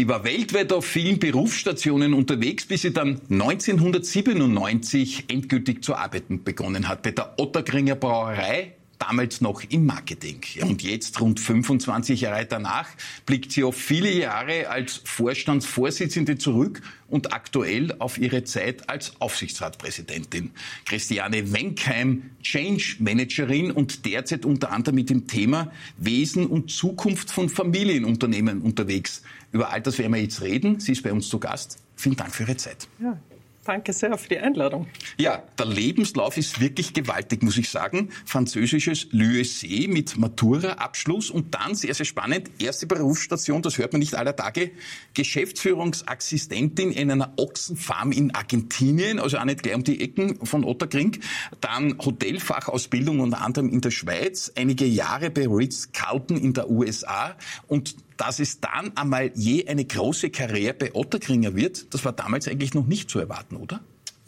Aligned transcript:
Sie 0.00 0.08
war 0.08 0.24
weltweit 0.24 0.72
auf 0.72 0.86
vielen 0.86 1.18
Berufsstationen 1.18 2.14
unterwegs, 2.14 2.64
bis 2.64 2.80
sie 2.80 2.90
dann 2.90 3.20
1997 3.28 5.24
endgültig 5.28 5.84
zu 5.84 5.94
arbeiten 5.94 6.42
begonnen 6.42 6.88
hat. 6.88 7.02
Bei 7.02 7.10
der 7.10 7.34
Otterkringer 7.38 7.96
Brauerei 7.96 8.76
damals 9.00 9.40
noch 9.40 9.62
im 9.68 9.86
Marketing. 9.86 10.40
Und 10.62 10.82
jetzt, 10.82 11.20
rund 11.20 11.40
25 11.40 12.20
Jahre 12.20 12.46
danach, 12.46 12.88
blickt 13.26 13.50
sie 13.50 13.64
auf 13.64 13.74
viele 13.74 14.12
Jahre 14.12 14.68
als 14.68 15.00
Vorstandsvorsitzende 15.04 16.38
zurück 16.38 16.82
und 17.08 17.32
aktuell 17.32 17.94
auf 17.98 18.18
ihre 18.18 18.44
Zeit 18.44 18.88
als 18.88 19.20
Aufsichtsratpräsidentin. 19.20 20.52
Christiane 20.84 21.52
Wenkheim, 21.52 22.30
Change 22.42 22.96
Managerin 23.00 23.70
und 23.72 24.04
derzeit 24.04 24.44
unter 24.44 24.70
anderem 24.70 24.96
mit 24.96 25.10
dem 25.10 25.26
Thema 25.26 25.72
Wesen 25.96 26.46
und 26.46 26.70
Zukunft 26.70 27.30
von 27.30 27.48
Familienunternehmen 27.48 28.60
unterwegs. 28.60 29.22
Über 29.50 29.70
all 29.70 29.80
das 29.80 29.98
werden 29.98 30.14
wir 30.14 30.22
jetzt 30.22 30.42
reden. 30.42 30.78
Sie 30.78 30.92
ist 30.92 31.02
bei 31.02 31.12
uns 31.12 31.28
zu 31.28 31.40
Gast. 31.40 31.78
Vielen 31.96 32.16
Dank 32.16 32.34
für 32.34 32.44
Ihre 32.44 32.56
Zeit. 32.56 32.86
Ja, 33.00 33.18
Danke 33.64 33.92
sehr 33.92 34.16
für 34.16 34.28
die 34.28 34.38
Einladung. 34.38 34.86
Ja, 35.18 35.42
der 35.58 35.66
Lebenslauf 35.66 36.38
ist 36.38 36.60
wirklich 36.60 36.94
gewaltig, 36.94 37.42
muss 37.42 37.58
ich 37.58 37.68
sagen. 37.68 38.08
Französisches 38.24 39.08
L'UEC 39.12 39.86
mit 39.86 40.16
Matura-Abschluss 40.16 41.30
und 41.30 41.54
dann, 41.54 41.74
sehr, 41.74 41.92
sehr 41.92 42.06
spannend, 42.06 42.50
erste 42.58 42.86
Berufsstation, 42.86 43.60
das 43.60 43.76
hört 43.76 43.92
man 43.92 44.00
nicht 44.00 44.14
aller 44.14 44.34
Tage, 44.34 44.70
Geschäftsführungsassistentin 45.12 46.90
in 46.90 47.10
einer 47.10 47.34
Ochsenfarm 47.36 48.12
in 48.12 48.34
Argentinien, 48.34 49.18
also 49.18 49.36
auch 49.36 49.44
nicht 49.44 49.62
gleich 49.62 49.74
um 49.74 49.84
die 49.84 50.00
Ecken 50.00 50.46
von 50.46 50.64
Otterkring. 50.64 51.18
Dann 51.60 51.98
Hotelfachausbildung 51.98 53.20
unter 53.20 53.42
anderem 53.42 53.68
in 53.68 53.82
der 53.82 53.90
Schweiz, 53.90 54.50
einige 54.56 54.86
Jahre 54.86 55.30
bei 55.30 55.46
Ritz-Carlton 55.46 56.38
in 56.38 56.54
der 56.54 56.70
USA 56.70 57.36
und 57.66 57.94
dass 58.20 58.38
es 58.38 58.60
dann 58.60 58.96
einmal 58.96 59.30
je 59.34 59.66
eine 59.66 59.84
große 59.84 60.30
Karriere 60.30 60.74
bei 60.74 60.94
Otterkringer 60.94 61.56
wird, 61.56 61.92
das 61.94 62.04
war 62.04 62.12
damals 62.12 62.46
eigentlich 62.48 62.74
noch 62.74 62.86
nicht 62.86 63.08
zu 63.08 63.18
erwarten, 63.18 63.56
oder? 63.56 63.80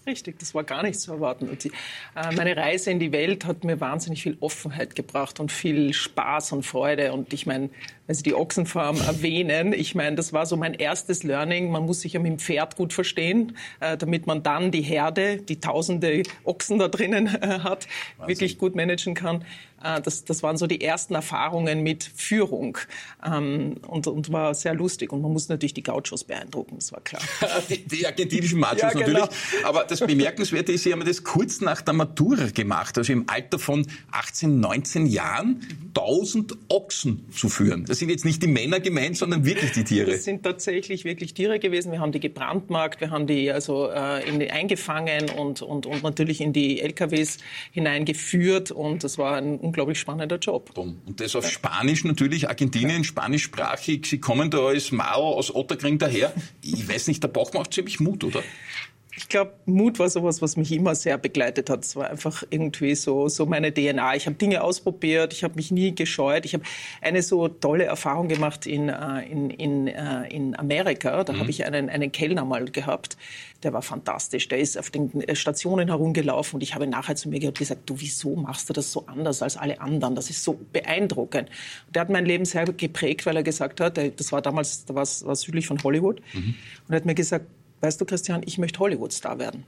Richtig, 0.04 0.40
das 0.40 0.52
war 0.52 0.64
gar 0.64 0.82
nicht 0.82 0.98
zu 0.98 1.12
erwarten. 1.12 1.48
Und 1.48 1.62
die, 1.62 1.68
äh, 2.16 2.34
meine 2.34 2.56
Reise 2.56 2.90
in 2.90 2.98
die 2.98 3.12
Welt 3.12 3.44
hat 3.44 3.62
mir 3.62 3.80
wahnsinnig 3.80 4.22
viel 4.22 4.36
Offenheit 4.40 4.96
gebracht 4.96 5.38
und 5.38 5.52
viel 5.52 5.92
Spaß 5.92 6.52
und 6.52 6.66
Freude. 6.66 7.12
Und 7.12 7.32
ich 7.32 7.46
meine, 7.46 7.70
wenn 8.08 8.16
Sie 8.16 8.24
die 8.24 8.34
Ochsenfarm 8.34 8.96
erwähnen, 9.06 9.72
ich 9.72 9.94
meine, 9.94 10.16
das 10.16 10.32
war 10.32 10.44
so 10.44 10.56
mein 10.56 10.74
erstes 10.74 11.22
Learning. 11.22 11.70
Man 11.70 11.84
muss 11.84 12.00
sich 12.00 12.14
ja 12.14 12.20
mit 12.20 12.32
dem 12.32 12.38
Pferd 12.40 12.74
gut 12.74 12.92
verstehen, 12.92 13.56
äh, 13.78 13.96
damit 13.96 14.26
man 14.26 14.42
dann 14.42 14.72
die 14.72 14.82
Herde, 14.82 15.36
die 15.36 15.60
tausende 15.60 16.24
Ochsen 16.42 16.80
da 16.80 16.88
drinnen 16.88 17.28
äh, 17.28 17.60
hat, 17.60 17.86
Wahnsinn. 18.16 18.28
wirklich 18.28 18.58
gut 18.58 18.74
managen 18.74 19.14
kann. 19.14 19.44
Äh, 19.82 20.00
das, 20.00 20.24
das 20.24 20.42
waren 20.42 20.56
so 20.56 20.66
die 20.66 20.80
ersten 20.80 21.14
Erfahrungen 21.14 21.82
mit 21.82 22.04
Führung 22.14 22.78
ähm, 23.24 23.76
und, 23.86 24.06
und 24.06 24.32
war 24.32 24.54
sehr 24.54 24.74
lustig. 24.74 25.12
Und 25.12 25.22
man 25.22 25.32
muss 25.32 25.48
natürlich 25.48 25.74
die 25.74 25.82
Gauchos 25.82 26.24
beeindrucken, 26.24 26.76
das 26.76 26.92
war 26.92 27.00
klar. 27.00 27.22
die, 27.68 27.84
die 27.84 28.06
argentinischen 28.06 28.58
Machos 28.58 28.82
ja, 28.82 28.90
genau. 28.90 29.06
natürlich. 29.06 29.64
Aber 29.64 29.84
das 29.84 30.00
Bemerkenswerte 30.00 30.72
ist, 30.72 30.84
Sie 30.84 30.92
haben 30.92 31.04
das 31.04 31.22
kurz 31.24 31.60
nach 31.60 31.82
der 31.82 31.94
Matura 31.94 32.46
gemacht, 32.46 32.98
also 32.98 33.12
im 33.12 33.28
Alter 33.28 33.58
von 33.58 33.86
18, 34.10 34.60
19 34.60 35.06
Jahren, 35.06 35.60
1000 35.94 36.56
Ochsen 36.68 37.26
zu 37.32 37.48
führen. 37.48 37.84
Das 37.84 37.98
sind 37.98 38.08
jetzt 38.08 38.24
nicht 38.24 38.42
die 38.42 38.46
Männer 38.46 38.80
gemeint, 38.80 39.16
sondern 39.16 39.44
wirklich 39.44 39.72
die 39.72 39.84
Tiere. 39.84 40.10
Das 40.10 40.24
sind 40.24 40.42
tatsächlich 40.42 41.04
wirklich 41.04 41.34
Tiere 41.34 41.58
gewesen. 41.58 41.92
Wir 41.92 42.00
haben 42.00 42.12
die 42.12 42.20
gebrandmarkt, 42.20 43.00
wir 43.00 43.10
haben 43.10 43.26
die 43.26 43.50
also 43.50 43.90
äh, 43.90 44.26
in 44.28 44.40
die 44.40 44.50
eingefangen 44.50 45.30
und, 45.30 45.62
und, 45.62 45.86
und 45.86 46.02
natürlich 46.02 46.40
in 46.40 46.52
die 46.52 46.80
LKWs 46.80 47.38
hineingeführt. 47.72 48.70
Und 48.70 49.04
das 49.04 49.18
war 49.18 49.36
ein 49.36 49.60
unglaublich 49.72 49.98
spannender 49.98 50.36
Job. 50.36 50.70
Und 50.76 51.18
das 51.18 51.34
auf 51.34 51.48
Spanisch 51.48 52.04
natürlich, 52.04 52.48
Argentinien, 52.48 52.98
ja. 52.98 53.04
spanischsprachig. 53.04 54.06
Sie 54.06 54.20
kommen 54.20 54.50
da 54.50 54.58
als 54.58 54.92
Mao 54.92 55.34
aus 55.34 55.54
Otterkring 55.54 55.98
daher. 55.98 56.32
Ich 56.62 56.86
weiß 56.86 57.08
nicht, 57.08 57.22
der 57.22 57.28
Bauch 57.28 57.54
macht 57.54 57.72
ziemlich 57.72 57.98
Mut, 57.98 58.22
oder? 58.22 58.42
Ich 59.14 59.28
glaube, 59.28 59.52
Mut 59.66 59.98
war 59.98 60.08
sowas, 60.08 60.40
was 60.40 60.56
mich 60.56 60.72
immer 60.72 60.94
sehr 60.94 61.18
begleitet 61.18 61.68
hat. 61.68 61.84
Es 61.84 61.96
war 61.96 62.08
einfach 62.08 62.44
irgendwie 62.48 62.94
so, 62.94 63.28
so 63.28 63.44
meine 63.44 63.72
DNA. 63.72 64.16
Ich 64.16 64.24
habe 64.24 64.36
Dinge 64.36 64.62
ausprobiert, 64.62 65.34
ich 65.34 65.44
habe 65.44 65.56
mich 65.56 65.70
nie 65.70 65.94
gescheut. 65.94 66.46
Ich 66.46 66.54
habe 66.54 66.64
eine 67.02 67.20
so 67.20 67.48
tolle 67.48 67.84
Erfahrung 67.84 68.28
gemacht 68.28 68.66
in, 68.66 68.88
äh, 68.88 69.20
in, 69.28 69.50
in, 69.50 69.86
äh, 69.86 70.28
in 70.28 70.58
Amerika. 70.58 71.24
Da 71.24 71.34
mhm. 71.34 71.40
habe 71.40 71.50
ich 71.50 71.66
einen, 71.66 71.90
einen 71.90 72.10
Kellner 72.10 72.46
mal 72.46 72.64
gehabt, 72.64 73.18
der 73.62 73.74
war 73.74 73.82
fantastisch. 73.82 74.48
Der 74.48 74.58
ist 74.58 74.78
auf 74.78 74.88
den 74.88 75.20
äh, 75.20 75.36
Stationen 75.36 75.88
herumgelaufen 75.88 76.56
und 76.56 76.62
ich 76.62 76.74
habe 76.74 76.86
nachher 76.86 77.14
zu 77.14 77.28
mir 77.28 77.38
gesagt, 77.38 77.90
du, 77.90 78.00
wieso 78.00 78.34
machst 78.34 78.70
du 78.70 78.72
das 78.72 78.92
so 78.92 79.04
anders 79.06 79.42
als 79.42 79.58
alle 79.58 79.78
anderen? 79.82 80.14
Das 80.14 80.30
ist 80.30 80.42
so 80.42 80.58
beeindruckend. 80.72 81.50
Und 81.86 81.96
der 81.96 82.00
hat 82.00 82.08
mein 82.08 82.24
Leben 82.24 82.46
sehr 82.46 82.64
geprägt, 82.64 83.26
weil 83.26 83.36
er 83.36 83.42
gesagt 83.42 83.80
hat, 83.82 83.98
das 83.98 84.32
war 84.32 84.40
damals, 84.40 84.86
das 84.86 84.96
war, 84.96 85.28
war 85.28 85.36
südlich 85.36 85.66
von 85.66 85.82
Hollywood, 85.82 86.22
mhm. 86.32 86.54
und 86.88 86.94
er 86.94 86.96
hat 86.96 87.04
mir 87.04 87.14
gesagt, 87.14 87.44
weißt 87.82 88.00
du, 88.00 88.04
Christian, 88.04 88.42
ich 88.46 88.58
möchte 88.58 88.78
Hollywood-Star 88.78 89.38
werden. 89.38 89.64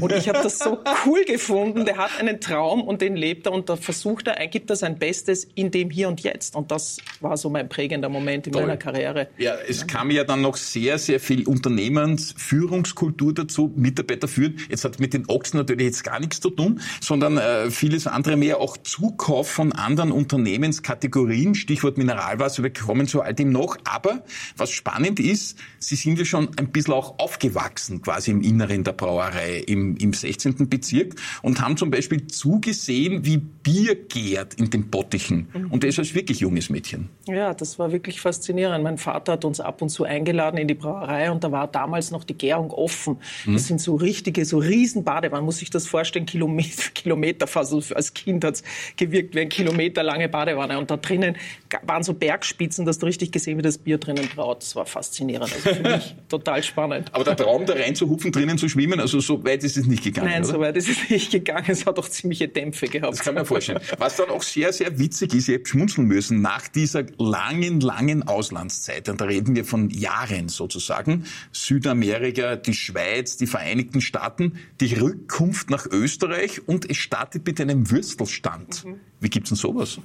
Und 0.00 0.12
ich 0.12 0.28
habe 0.28 0.40
das 0.42 0.58
so 0.58 0.78
cool 1.04 1.24
gefunden. 1.24 1.84
Der 1.84 1.96
hat 1.96 2.18
einen 2.18 2.40
Traum 2.40 2.82
und 2.82 3.02
den 3.02 3.16
lebt 3.16 3.46
er 3.46 3.52
und 3.52 3.68
da 3.68 3.76
versucht 3.76 4.28
er, 4.28 4.46
gibt 4.46 4.70
er 4.70 4.76
sein 4.76 4.98
Bestes 4.98 5.48
in 5.56 5.70
dem 5.70 5.90
Hier 5.90 6.08
und 6.08 6.20
Jetzt. 6.20 6.54
Und 6.54 6.70
das 6.70 6.98
war 7.20 7.36
so 7.36 7.50
mein 7.50 7.68
prägender 7.68 8.08
Moment 8.08 8.46
in 8.46 8.52
Toll. 8.52 8.62
meiner 8.62 8.76
Karriere. 8.76 9.28
Ja, 9.36 9.54
es 9.68 9.86
kam 9.86 10.10
ja 10.10 10.24
dann 10.24 10.40
noch 10.40 10.56
sehr, 10.56 10.98
sehr 10.98 11.20
viel 11.20 11.46
Unternehmensführungskultur 11.46 13.34
dazu, 13.34 13.72
Mitarbeiter 13.74 14.28
führen. 14.28 14.58
Jetzt 14.68 14.84
hat 14.84 15.00
mit 15.00 15.12
den 15.12 15.28
Ochsen 15.28 15.58
natürlich 15.58 15.86
jetzt 15.86 16.04
gar 16.04 16.20
nichts 16.20 16.40
zu 16.40 16.50
tun, 16.50 16.80
sondern 17.00 17.36
äh, 17.36 17.70
vieles 17.70 18.06
andere 18.06 18.36
mehr, 18.36 18.58
auch 18.58 18.76
Zukauf 18.76 19.50
von 19.50 19.72
anderen 19.72 20.12
Unternehmenskategorien, 20.12 21.54
Stichwort 21.54 21.98
Mineralwasser, 21.98 22.62
wir 22.62 22.72
kommen 22.72 23.08
zu 23.08 23.22
all 23.22 23.34
dem 23.34 23.50
noch. 23.50 23.76
Aber 23.84 24.22
was 24.56 24.70
spannend 24.70 25.18
ist, 25.20 25.58
Sie 25.78 25.96
sind 25.96 26.18
ja 26.18 26.24
schon 26.24 26.48
ein 26.56 26.70
bisschen 26.70 26.94
auch 26.94 27.18
aufgewachsen, 27.18 28.02
quasi 28.02 28.30
im 28.30 28.42
Inneren 28.42 28.84
der 28.84 28.92
Brauerei, 28.92 29.64
im 29.66 29.80
im, 29.80 29.96
im 29.96 30.12
16. 30.12 30.68
Bezirk 30.68 31.14
und 31.42 31.60
haben 31.60 31.76
zum 31.76 31.90
Beispiel 31.90 32.26
zugesehen, 32.26 33.24
wie 33.24 33.38
Bier 33.38 33.94
gärt 33.94 34.54
in 34.54 34.70
den 34.70 34.90
Bottichen. 34.90 35.48
Mhm. 35.52 35.70
Und 35.70 35.84
das 35.84 35.98
als 35.98 36.14
wirklich 36.14 36.40
junges 36.40 36.70
Mädchen. 36.70 37.09
Ja, 37.26 37.54
das 37.54 37.78
war 37.78 37.92
wirklich 37.92 38.20
faszinierend. 38.20 38.84
Mein 38.84 38.98
Vater 38.98 39.32
hat 39.32 39.44
uns 39.44 39.60
ab 39.60 39.82
und 39.82 39.88
zu 39.88 40.04
eingeladen 40.04 40.58
in 40.58 40.68
die 40.68 40.74
Brauerei 40.74 41.30
und 41.30 41.42
da 41.42 41.52
war 41.52 41.66
damals 41.68 42.10
noch 42.10 42.24
die 42.24 42.36
Gärung 42.36 42.70
offen. 42.70 43.18
Mhm. 43.46 43.54
Das 43.54 43.66
sind 43.66 43.80
so 43.80 43.94
richtige, 43.94 44.44
so 44.44 44.58
riesen 44.58 45.04
Badewannen. 45.04 45.40
Man 45.40 45.46
muss 45.46 45.58
sich 45.58 45.70
das 45.70 45.86
vorstellen, 45.86 46.26
Kilometer, 46.26 46.90
Kilometer 46.94 47.46
fast. 47.46 47.72
Also 47.72 47.94
als 47.94 48.12
Kind 48.12 48.44
hat 48.44 48.56
es 48.56 48.62
gewirkt 48.96 49.34
wie 49.34 49.40
eine 49.40 49.48
kilometerlange 49.48 50.28
Badewanne. 50.28 50.78
Und 50.78 50.90
da 50.90 50.96
drinnen 50.96 51.36
waren 51.82 52.02
so 52.02 52.14
Bergspitzen, 52.14 52.84
dass 52.84 52.98
du 52.98 53.06
richtig 53.06 53.32
gesehen, 53.32 53.58
wie 53.58 53.62
das 53.62 53.78
Bier 53.78 53.98
drinnen 53.98 54.28
braut. 54.34 54.62
Das 54.62 54.76
war 54.76 54.86
faszinierend. 54.86 55.52
Also 55.54 55.74
für 55.74 55.82
mich 55.82 56.16
total 56.28 56.62
spannend. 56.62 57.14
Aber 57.14 57.24
der 57.24 57.36
Traum, 57.36 57.64
da 57.64 57.74
reinzuhupfen, 57.74 58.32
drinnen 58.32 58.58
zu 58.58 58.68
schwimmen, 58.68 59.00
also 59.00 59.20
so 59.20 59.42
weit 59.44 59.64
ist 59.64 59.70
ist 59.76 59.84
es 59.84 59.86
nicht 59.86 60.02
gegangen. 60.02 60.28
Nein, 60.28 60.44
oder? 60.44 60.52
so 60.52 60.60
weit 60.60 60.76
ist 60.76 60.88
es 60.88 61.10
nicht 61.10 61.30
gegangen. 61.30 61.66
Es 61.68 61.86
hat 61.86 61.98
auch 61.98 62.08
ziemliche 62.08 62.48
Dämpfe 62.48 62.86
gehabt. 62.86 63.12
Das 63.12 63.20
kann 63.20 63.34
man 63.34 63.46
vorstellen. 63.46 63.80
Was 63.98 64.16
dann 64.16 64.30
auch 64.30 64.42
sehr, 64.42 64.72
sehr 64.72 64.98
witzig 64.98 65.34
ist, 65.34 65.48
ich 65.48 65.54
habe 65.56 65.66
schmunzeln 65.66 66.06
müssen, 66.06 66.40
nach 66.42 66.68
dieser 66.68 66.99
langen, 67.18 67.80
langen 67.80 68.26
Auslandszeit, 68.26 69.08
und 69.08 69.20
da 69.20 69.26
reden 69.26 69.56
wir 69.56 69.64
von 69.64 69.90
Jahren 69.90 70.48
sozusagen, 70.48 71.24
Südamerika, 71.52 72.56
die 72.56 72.74
Schweiz, 72.74 73.36
die 73.36 73.46
Vereinigten 73.46 74.00
Staaten, 74.00 74.58
die 74.80 74.94
Rückkunft 74.94 75.70
nach 75.70 75.86
Österreich 75.86 76.66
und 76.66 76.88
es 76.88 76.96
startet 76.96 77.46
mit 77.46 77.60
einem 77.60 77.90
Würstelstand. 77.90 78.84
Mhm. 78.84 79.00
Wie 79.20 79.28
gibt's 79.28 79.50
denn 79.50 79.56
sowas? 79.56 79.98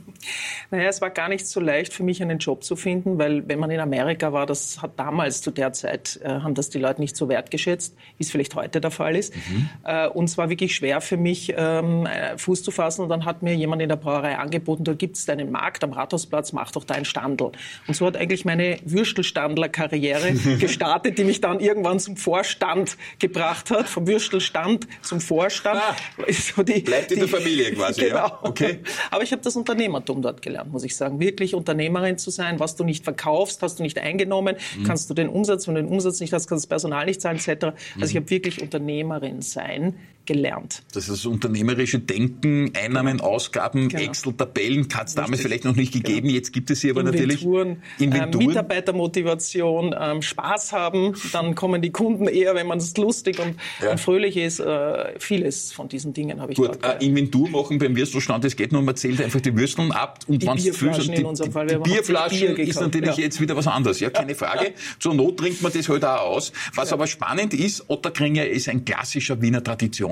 Naja, 0.71 0.89
es 0.89 0.99
war 0.99 1.09
gar 1.09 1.29
nicht 1.29 1.47
so 1.47 1.61
leicht 1.61 1.93
für 1.93 2.03
mich, 2.03 2.21
einen 2.21 2.37
Job 2.37 2.65
zu 2.65 2.75
finden, 2.75 3.17
weil 3.17 3.47
wenn 3.47 3.59
man 3.59 3.71
in 3.71 3.79
Amerika 3.79 4.33
war, 4.33 4.45
das 4.45 4.81
hat 4.81 4.99
damals 4.99 5.41
zu 5.41 5.51
der 5.51 5.71
Zeit, 5.71 6.19
äh, 6.21 6.27
haben 6.27 6.53
das 6.53 6.69
die 6.69 6.79
Leute 6.79 6.99
nicht 6.99 7.15
so 7.15 7.29
wertgeschätzt, 7.29 7.95
wie 8.17 8.23
es 8.23 8.29
vielleicht 8.29 8.55
heute 8.55 8.81
der 8.81 8.91
Fall 8.91 9.15
ist. 9.15 9.33
Mhm. 9.33 9.69
Äh, 9.85 10.09
und 10.09 10.25
es 10.25 10.37
war 10.37 10.49
wirklich 10.49 10.75
schwer 10.75 10.99
für 10.99 11.15
mich, 11.15 11.53
ähm, 11.55 12.05
äh, 12.05 12.37
Fuß 12.37 12.61
zu 12.63 12.71
fassen. 12.71 13.03
Und 13.03 13.09
dann 13.09 13.23
hat 13.23 13.41
mir 13.41 13.55
jemand 13.55 13.81
in 13.81 13.87
der 13.87 13.95
Brauerei 13.95 14.37
angeboten, 14.37 14.83
da 14.83 14.93
gibt's 14.93 15.29
einen 15.29 15.49
Markt 15.49 15.85
am 15.85 15.93
Rathausplatz, 15.93 16.51
mach 16.51 16.71
doch 16.71 16.83
da 16.83 16.95
ein 16.95 17.05
Standel. 17.05 17.53
Und 17.87 17.93
so 17.95 18.05
hat 18.05 18.17
eigentlich 18.17 18.43
meine 18.43 18.79
Würstelstandler-Karriere 18.83 20.33
gestartet, 20.59 21.17
die 21.17 21.23
mich 21.23 21.39
dann 21.39 21.61
irgendwann 21.61 22.01
zum 22.01 22.17
Vorstand 22.17 22.97
gebracht 23.19 23.71
hat, 23.71 23.87
vom 23.87 24.07
Würstelstand 24.07 24.87
zum 25.01 25.21
Vorstand. 25.21 25.79
Ah, 25.81 25.95
so 26.31 26.63
die, 26.63 26.81
bleibt 26.81 27.11
in 27.11 27.21
die, 27.21 27.21
der 27.21 27.29
Familie 27.29 27.73
quasi, 27.73 28.01
genau. 28.05 28.15
ja? 28.15 28.39
Okay. 28.41 28.79
Aber 29.11 29.23
ich 29.23 29.31
habe 29.31 29.41
das 29.41 29.55
Unternehmertum 29.55 30.21
dort 30.21 30.41
gelernt, 30.41 30.71
muss 30.71 30.83
ich 30.83 30.95
sagen. 30.95 31.19
Wirklich 31.19 31.55
Unternehmerin 31.55 32.17
zu 32.17 32.29
sein. 32.29 32.59
Was 32.59 32.75
du 32.75 32.83
nicht 32.83 33.03
verkaufst, 33.03 33.61
hast 33.61 33.79
du 33.79 33.83
nicht 33.83 33.99
eingenommen. 33.99 34.55
Mhm. 34.77 34.83
Kannst 34.83 35.09
du 35.09 35.13
den 35.13 35.29
Umsatz, 35.29 35.67
wenn 35.67 35.75
du 35.75 35.83
den 35.83 35.91
Umsatz 35.91 36.19
nicht 36.19 36.33
hast, 36.33 36.47
kannst 36.47 36.65
du 36.65 36.67
das 36.67 36.69
Personal 36.69 37.05
nicht 37.05 37.21
zahlen, 37.21 37.37
etc. 37.37 37.47
Also 37.49 37.75
mhm. 37.95 38.03
ich 38.03 38.15
habe 38.15 38.29
wirklich 38.29 38.61
Unternehmerin 38.61 39.41
sein 39.41 39.95
gelernt. 40.25 40.83
Das 40.93 41.03
ist 41.03 41.11
das 41.11 41.25
unternehmerische 41.25 41.99
Denken, 41.99 42.71
Einnahmen, 42.75 43.21
Ausgaben, 43.21 43.89
genau. 43.89 44.03
Excel-Tabellen 44.03 44.87
hat 44.93 45.07
es 45.07 45.15
damals 45.15 45.41
vielleicht 45.41 45.65
noch 45.65 45.75
nicht 45.75 45.93
gegeben. 45.93 46.27
Genau. 46.27 46.35
Jetzt 46.35 46.53
gibt 46.53 46.69
es 46.71 46.81
sie 46.81 46.89
aber 46.89 47.01
Inventuren, 47.01 47.79
natürlich. 47.79 47.99
Inventuren. 47.99 48.43
Äh, 48.43 48.47
Mitarbeitermotivation, 48.47 49.95
ähm, 49.99 50.21
Spaß 50.21 50.71
haben, 50.71 51.15
dann 51.31 51.55
kommen 51.55 51.81
die 51.81 51.91
Kunden 51.91 52.27
eher, 52.27 52.55
wenn 52.55 52.67
man 52.67 52.77
es 52.77 52.95
lustig 52.97 53.39
und, 53.39 53.55
ja. 53.81 53.91
und, 53.91 53.99
fröhlich 53.99 54.37
ist. 54.37 54.59
Äh, 54.59 55.19
vieles 55.19 55.71
von 55.71 55.89
diesen 55.89 56.13
Dingen 56.13 56.41
habe 56.41 56.53
ich 56.53 56.57
Gut, 56.57 56.79
äh, 56.83 57.05
Inventur 57.05 57.49
machen 57.49 57.77
beim 57.77 57.95
Würstelstand, 57.95 58.45
es 58.45 58.55
geht 58.55 58.71
nur 58.71 58.81
man 58.85 58.95
zählt 58.95 59.21
einfach 59.21 59.41
die 59.41 59.55
Würsteln 59.57 59.91
ab 59.91 60.19
und 60.27 60.41
die 60.41 60.47
Bierflaschen 60.47 61.13
die, 61.13 61.21
in 61.21 61.25
unserem 61.25 61.51
Fall. 61.51 61.67
Die 61.67 61.77
Bierflasche 61.77 62.53
Bier 62.53 62.67
ist 62.67 62.79
natürlich 62.79 63.17
ja. 63.17 63.23
jetzt 63.23 63.41
wieder 63.41 63.55
was 63.55 63.67
anderes, 63.67 63.99
ja, 63.99 64.09
keine 64.09 64.35
Frage. 64.35 64.73
Zur 64.99 65.13
Not 65.13 65.37
trinkt 65.37 65.61
man 65.61 65.71
das 65.73 65.89
halt 65.89 66.05
auch 66.05 66.21
aus. 66.21 66.51
Was 66.75 66.89
ja. 66.89 66.95
aber 66.95 67.07
spannend 67.07 67.53
ist, 67.53 67.89
Otterkringer 67.89 68.45
ist 68.45 68.69
ein 68.69 68.85
klassischer 68.85 69.41
Wiener 69.41 69.63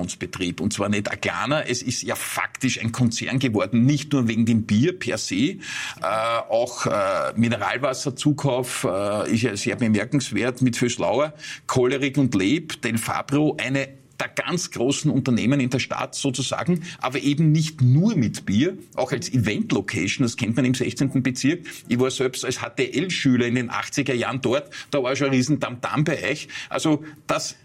Traditionsbetrieb 0.04 0.60
und 0.60 0.72
zwar 0.72 0.88
nicht 0.88 1.10
ein 1.10 1.20
kleiner, 1.20 1.68
es 1.68 1.82
ist 1.82 2.02
ja 2.02 2.14
faktisch 2.14 2.80
ein 2.80 2.92
Konzern 2.92 3.38
geworden, 3.38 3.84
nicht 3.84 4.12
nur 4.12 4.28
wegen 4.28 4.46
dem 4.46 4.64
Bier 4.64 4.98
per 4.98 5.18
se, 5.18 5.34
äh, 5.34 5.58
auch 6.02 6.86
äh, 6.86 7.32
Mineralwasserzukauf 7.36 8.84
äh, 8.84 9.32
ist 9.32 9.42
ja 9.42 9.56
sehr 9.56 9.76
bemerkenswert 9.76 10.62
mit 10.62 10.76
Föslauer, 10.76 11.34
Cholerik 11.66 12.18
und 12.18 12.34
Leb, 12.34 12.82
Del 12.82 12.98
Fabro, 12.98 13.56
eine 13.60 13.88
der 14.20 14.28
ganz 14.28 14.70
großen 14.70 15.10
Unternehmen 15.10 15.58
in 15.58 15.70
der 15.70 15.80
Stadt 15.80 16.14
sozusagen, 16.14 16.84
aber 17.00 17.18
eben 17.20 17.50
nicht 17.50 17.82
nur 17.82 18.14
mit 18.16 18.46
Bier, 18.46 18.78
auch 18.94 19.10
als 19.10 19.32
Event-Location, 19.32 20.24
das 20.24 20.36
kennt 20.36 20.54
man 20.54 20.64
im 20.64 20.74
16. 20.74 21.20
Bezirk. 21.20 21.66
Ich 21.88 21.98
war 21.98 22.12
selbst 22.12 22.44
als 22.44 22.60
HTL-Schüler 22.60 23.46
in 23.46 23.56
den 23.56 23.70
80er 23.70 24.14
Jahren 24.14 24.40
dort, 24.40 24.70
da 24.92 25.02
war 25.02 25.16
schon 25.16 25.28
ein 25.28 25.32
riesen 25.32 25.58
Tamtam 25.58 26.04
bei 26.04 26.30
euch. 26.30 26.46
Also 26.68 27.02
das 27.26 27.56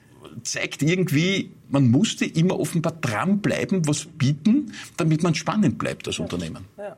zeigt 0.44 0.82
irgendwie, 0.82 1.52
man 1.70 1.90
musste 1.90 2.26
immer 2.26 2.60
offenbar 2.60 2.94
dranbleiben, 2.94 3.88
was 3.88 4.06
bieten, 4.06 4.74
damit 4.98 5.24
man 5.24 5.36
spannend 5.36 5.78
bleibt 5.78 6.08
als 6.08 6.20
Unternehmen. 6.20 6.66
Ja. 6.78 6.98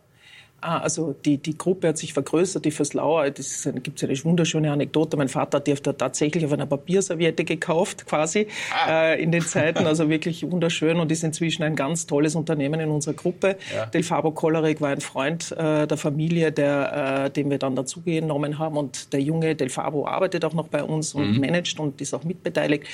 Ah, 0.63 0.77
also 0.77 1.15
die, 1.25 1.39
die 1.39 1.57
Gruppe 1.57 1.87
hat 1.87 1.97
sich 1.97 2.13
vergrößert, 2.13 2.63
die 2.65 2.71
Verslauer, 2.71 3.31
das 3.31 3.67
gibt 3.81 4.01
es 4.01 4.07
eine 4.07 4.23
wunderschöne 4.23 4.71
Anekdote. 4.71 5.17
Mein 5.17 5.27
Vater 5.27 5.57
hat 5.57 5.65
die 5.65 5.73
auf 5.73 5.81
der, 5.81 5.97
tatsächlich 5.97 6.45
auf 6.45 6.51
einer 6.51 6.67
Papierserviette 6.67 7.43
gekauft, 7.43 8.05
quasi, 8.05 8.45
ah. 8.85 9.13
äh, 9.13 9.23
in 9.23 9.31
den 9.31 9.41
Zeiten. 9.41 9.87
Also 9.87 10.07
wirklich 10.07 10.49
wunderschön 10.49 10.99
und 10.99 11.11
ist 11.11 11.23
inzwischen 11.23 11.63
ein 11.63 11.75
ganz 11.75 12.05
tolles 12.05 12.35
Unternehmen 12.35 12.79
in 12.79 12.89
unserer 12.89 13.15
Gruppe. 13.15 13.57
Ja. 13.73 13.87
Del 13.87 14.03
Fabo 14.03 14.29
Kollerek 14.29 14.81
war 14.81 14.89
ein 14.89 15.01
Freund 15.01 15.51
äh, 15.51 15.87
der 15.87 15.97
Familie, 15.97 16.51
der, 16.51 17.25
äh, 17.25 17.31
den 17.31 17.49
wir 17.49 17.57
dann 17.57 17.75
dazugenommen 17.75 18.59
haben. 18.59 18.77
Und 18.77 19.13
der 19.13 19.21
junge 19.21 19.55
Del 19.55 19.69
Fabo 19.69 20.05
arbeitet 20.05 20.45
auch 20.45 20.53
noch 20.53 20.67
bei 20.67 20.83
uns 20.83 21.15
und 21.15 21.31
mhm. 21.31 21.39
managt 21.39 21.79
und 21.79 21.99
ist 22.01 22.13
auch 22.13 22.23
mitbeteiligt. 22.23 22.85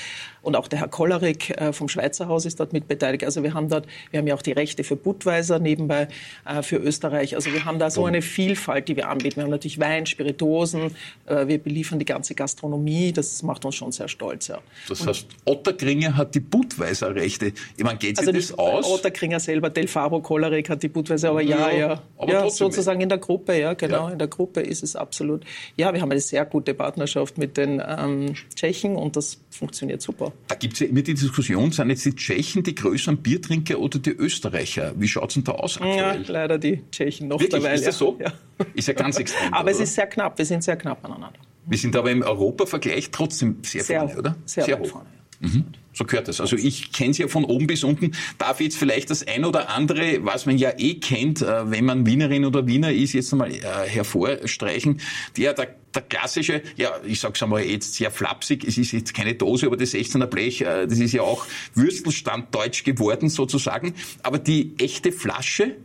Und 0.42 0.56
auch 0.56 0.70
der 0.70 0.80
Herr 0.80 0.88
Kollerek 0.88 1.50
äh, 1.60 1.74
vom 1.74 1.90
Schweizer 1.90 2.30
Haus 2.30 2.46
ist 2.46 2.62
dort 2.62 2.72
mitbeteiligt. 2.72 3.26
Also 3.26 3.44
wir 3.44 3.54
haben 3.54 3.68
dort, 3.68 3.86
wir 4.12 4.20
haben 4.20 4.28
ja 4.28 4.36
auch 4.36 4.42
die 4.42 4.54
Rechte 4.54 4.86
für 4.86 4.96
Budweiser 4.96 5.60
nebenbei 5.60 6.08
äh, 6.46 6.62
für 6.62 6.78
Österreich. 6.78 7.36
Also 7.36 7.57
wir 7.58 7.66
haben 7.66 7.80
da 7.80 7.90
so 7.90 8.06
eine 8.06 8.22
Vielfalt, 8.22 8.88
die 8.88 8.96
wir 8.96 9.10
anbieten. 9.10 9.38
Wir 9.38 9.44
haben 9.44 9.50
natürlich 9.50 9.80
Wein, 9.80 10.06
Spirituosen, 10.06 10.92
äh, 11.26 11.48
wir 11.48 11.58
beliefern 11.58 11.98
die 11.98 12.06
ganze 12.06 12.36
Gastronomie. 12.36 13.12
Das 13.12 13.42
macht 13.42 13.66
uns 13.66 13.76
schon 13.76 13.92
sehr 13.92 14.08
stolz. 14.08 14.48
Ja. 14.48 14.60
Das 14.88 15.06
heißt, 15.06 15.26
Otterkringer 15.46 16.16
hat 16.16 16.36
die 16.36 16.40
Budweiser-Rechte. 16.40 17.54
Ich 17.76 17.84
meine, 17.84 17.98
geht 17.98 18.18
sich 18.18 18.28
also 18.28 18.40
das 18.40 18.60
aus? 18.60 18.86
Otterkringer 18.86 19.40
selber, 19.40 19.72
Del 19.72 19.88
Fabo 19.88 20.22
Kolarek 20.22 20.70
hat 20.70 20.84
die 20.84 20.88
Budweiser, 20.88 21.32
aber 21.32 21.42
ja, 21.42 21.72
ja. 21.72 21.78
ja, 21.78 22.04
aber 22.18 22.32
ja 22.32 22.50
sozusagen 22.50 23.02
in 23.02 23.10
der 23.10 23.18
Gruppe, 23.18 23.60
ja, 23.60 23.74
genau. 23.74 24.08
Ja. 24.08 24.14
In 24.14 24.20
der 24.20 24.28
Gruppe 24.28 24.62
ist 24.62 24.84
es 24.84 24.96
absolut. 24.96 25.44
Ja, 25.78 25.92
wir 25.94 26.02
haben 26.02 26.12
eine 26.12 26.22
sehr 26.22 26.46
gute 26.46 26.76
Partnerschaft 26.76 27.40
mit 27.40 27.58
den 27.58 27.82
ähm, 27.86 28.36
Tschechen 28.54 28.96
und 28.96 29.16
das 29.16 29.40
funktioniert 29.50 30.04
super. 30.04 30.32
Da 30.48 30.56
gibt 30.56 30.76
es 30.76 30.82
ja 30.82 30.88
immer 30.88 31.02
die 31.02 31.16
Diskussion, 31.16 31.72
sind 31.72 31.90
jetzt 31.90 32.06
die 32.06 32.16
Tschechen 32.16 32.62
die 32.62 32.76
größeren 32.76 33.18
Biertrinker 33.18 33.80
oder 33.80 33.98
die 33.98 34.12
Österreicher? 34.12 34.94
Wie 34.96 35.08
schaut 35.08 35.30
es 35.30 35.34
denn 35.34 35.44
da 35.44 35.54
aus 35.54 35.78
aktuell? 35.78 35.98
Ja, 35.98 36.16
leider 36.28 36.60
die 36.60 36.84
Tschechen 36.92 37.30
noch 37.30 37.40
Wirklich? 37.54 37.74
Ist 37.74 37.88
das 37.88 37.98
so? 37.98 38.18
Ja. 38.20 38.34
Ist 38.74 38.88
ja 38.88 38.94
ganz 38.94 39.18
extrem. 39.18 39.54
aber 39.54 39.64
oder? 39.64 39.72
es 39.72 39.80
ist 39.80 39.96
sehr 39.96 40.08
knapp, 40.08 40.38
wir 40.38 40.46
sind 40.46 40.64
sehr 40.64 40.78
knapp 40.78 41.04
aneinander. 41.06 41.40
Wir 41.66 41.78
sind 41.78 41.96
aber 41.96 42.12
im 42.12 42.22
Europavergleich 42.22 43.12
trotzdem 43.12 43.58
sehr, 43.62 43.84
sehr 43.84 44.00
vorne, 44.02 44.18
oder? 44.18 44.36
Sehr, 44.46 44.64
sehr 44.64 44.80
hoch. 44.80 44.88
Vorne, 44.88 45.10
ja. 45.42 45.48
mhm. 45.48 45.66
So 45.98 46.06
gehört 46.06 46.28
das. 46.28 46.40
Also 46.40 46.56
ich 46.56 46.92
kenne 46.92 47.10
es 47.10 47.18
ja 47.18 47.28
von 47.28 47.44
oben 47.44 47.66
bis 47.66 47.84
unten. 47.84 48.12
Darf 48.38 48.62
jetzt 48.62 48.78
vielleicht 48.78 49.10
das 49.10 49.26
ein 49.26 49.44
oder 49.46 49.70
andere, 49.70 50.24
was 50.24 50.46
man 50.46 50.58
ja 50.60 50.72
eh 50.78 50.96
kennt, 51.00 51.42
äh, 51.42 51.72
wenn 51.72 51.86
man 51.86 52.06
Wienerin 52.06 52.46
oder 52.46 52.68
Wiener 52.68 52.92
ist, 52.92 53.14
jetzt 53.14 53.32
nochmal 53.32 53.52
äh, 53.52 53.62
hervorstreichen. 53.88 55.02
Der, 55.38 55.54
der, 55.54 55.70
der 55.96 56.02
klassische, 56.04 56.62
ja, 56.76 56.92
ich 57.04 57.20
sag's 57.20 57.42
einmal 57.42 57.64
jetzt 57.64 57.96
sehr 57.96 58.12
flapsig, 58.12 58.64
es 58.64 58.78
ist 58.78 58.92
jetzt 58.92 59.16
keine 59.16 59.34
Dose, 59.34 59.66
aber 59.66 59.76
das 59.76 59.96
16er 59.96 60.28
Blech, 60.28 60.62
äh, 60.62 60.86
das 60.86 61.00
ist 61.00 61.14
ja 61.14 61.24
auch 61.24 61.48
Würstelstanddeutsch 61.74 62.84
geworden 62.84 63.30
sozusagen. 63.30 63.96
Aber 64.22 64.38
die 64.38 64.76
echte 64.78 65.12
Flasche, 65.12 65.78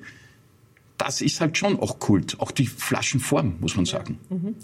das 1.02 1.20
ist 1.20 1.40
halt 1.40 1.58
schon 1.58 1.81
auch 1.81 1.99
Kult. 1.99 2.38
Auch 2.38 2.52
die 2.52 2.66
Flaschenform, 2.66 3.56
muss 3.60 3.75
man 3.76 3.84
sagen. 3.87 4.19
Mhm. 4.31 4.54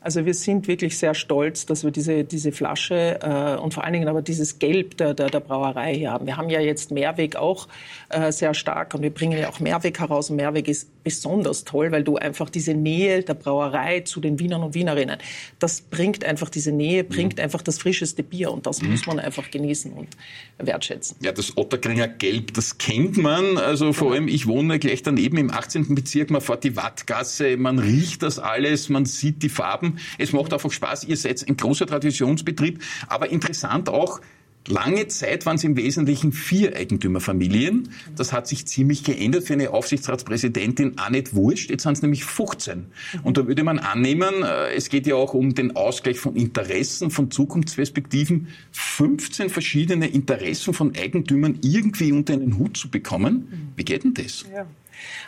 Also 0.00 0.24
wir 0.24 0.32
sind 0.32 0.66
wirklich 0.66 0.96
sehr 0.96 1.14
stolz, 1.14 1.66
dass 1.66 1.84
wir 1.84 1.90
diese, 1.90 2.24
diese 2.24 2.52
Flasche 2.52 3.18
äh, 3.22 3.60
und 3.60 3.74
vor 3.74 3.84
allen 3.84 3.92
Dingen 3.92 4.08
aber 4.08 4.22
dieses 4.22 4.58
Gelb 4.58 4.96
der, 4.96 5.12
der, 5.12 5.28
der 5.28 5.40
Brauerei 5.40 5.94
hier 5.94 6.12
haben. 6.12 6.26
Wir 6.26 6.38
haben 6.38 6.48
ja 6.48 6.60
jetzt 6.60 6.90
Mehrweg 6.90 7.36
auch 7.36 7.68
äh, 8.08 8.32
sehr 8.32 8.54
stark 8.54 8.94
und 8.94 9.02
wir 9.02 9.10
bringen 9.10 9.38
ja 9.38 9.50
auch 9.50 9.60
Mehrweg 9.60 9.98
heraus. 10.00 10.30
Und 10.30 10.36
Mehrweg 10.36 10.68
ist 10.68 10.88
besonders 11.02 11.64
toll, 11.64 11.92
weil 11.92 12.04
du 12.04 12.16
einfach 12.16 12.50
diese 12.50 12.74
Nähe 12.74 13.22
der 13.22 13.34
Brauerei 13.34 14.00
zu 14.00 14.20
den 14.20 14.38
Wienern 14.38 14.62
und 14.62 14.74
Wienerinnen, 14.74 15.18
das 15.58 15.80
bringt 15.80 16.24
einfach 16.24 16.48
diese 16.48 16.72
Nähe, 16.72 17.04
bringt 17.04 17.36
mhm. 17.36 17.44
einfach 17.44 17.62
das 17.62 17.78
frischeste 17.78 18.22
Bier 18.22 18.50
und 18.52 18.66
das 18.66 18.82
mhm. 18.82 18.90
muss 18.90 19.06
man 19.06 19.18
einfach 19.18 19.50
genießen 19.50 19.92
und 19.92 20.08
wertschätzen. 20.58 21.16
Ja, 21.22 21.32
das 21.32 21.56
Otterkringer 21.56 22.08
Gelb, 22.08 22.54
das 22.54 22.78
kennt 22.78 23.16
man. 23.16 23.58
Also 23.58 23.92
vor 23.92 24.12
allem, 24.12 24.28
ich 24.28 24.46
wohne 24.46 24.78
gleich 24.78 25.02
daneben 25.02 25.36
im 25.38 25.50
18. 25.50 25.94
Bezirk, 25.94 26.30
man 26.30 26.40
fährt 26.40 26.64
die 26.64 26.76
Wattgasse, 26.76 27.56
man 27.56 27.78
riecht 27.78 28.22
das 28.22 28.38
alles, 28.38 28.88
man 28.88 29.04
sieht 29.06 29.42
die 29.42 29.48
Farben. 29.48 29.98
Es 30.18 30.32
macht 30.32 30.52
einfach 30.52 30.70
Spaß. 30.70 31.04
Ihr 31.04 31.16
seid 31.16 31.46
ein 31.48 31.56
großer 31.56 31.86
Traditionsbetrieb, 31.86 32.82
aber 33.08 33.30
interessant 33.30 33.88
auch, 33.88 34.20
Lange 34.68 35.08
Zeit 35.08 35.46
waren 35.46 35.56
es 35.56 35.64
im 35.64 35.76
Wesentlichen 35.76 36.32
vier 36.32 36.76
Eigentümerfamilien. 36.76 37.88
Das 38.14 38.32
hat 38.32 38.46
sich 38.46 38.66
ziemlich 38.66 39.04
geändert 39.04 39.44
für 39.44 39.54
eine 39.54 39.70
Aufsichtsratspräsidentin 39.70 40.96
nicht 41.10 41.34
wurscht. 41.34 41.70
Jetzt 41.70 41.84
sind 41.84 41.92
es 41.94 42.02
nämlich 42.02 42.24
15. 42.24 42.86
Und 43.22 43.38
da 43.38 43.46
würde 43.46 43.64
man 43.64 43.78
annehmen, 43.78 44.42
äh, 44.42 44.74
es 44.74 44.88
geht 44.90 45.06
ja 45.06 45.14
auch 45.14 45.34
um 45.34 45.54
den 45.54 45.76
Ausgleich 45.76 46.18
von 46.18 46.36
Interessen, 46.36 47.10
von 47.10 47.30
Zukunftsperspektiven, 47.30 48.48
15 48.72 49.48
verschiedene 49.48 50.08
Interessen 50.08 50.74
von 50.74 50.94
Eigentümern 50.94 51.58
irgendwie 51.62 52.12
unter 52.12 52.34
einen 52.34 52.58
Hut 52.58 52.76
zu 52.76 52.90
bekommen. 52.90 53.72
Wie 53.76 53.84
geht 53.84 54.04
denn 54.04 54.14
das? 54.14 54.44
Ja. 54.52 54.66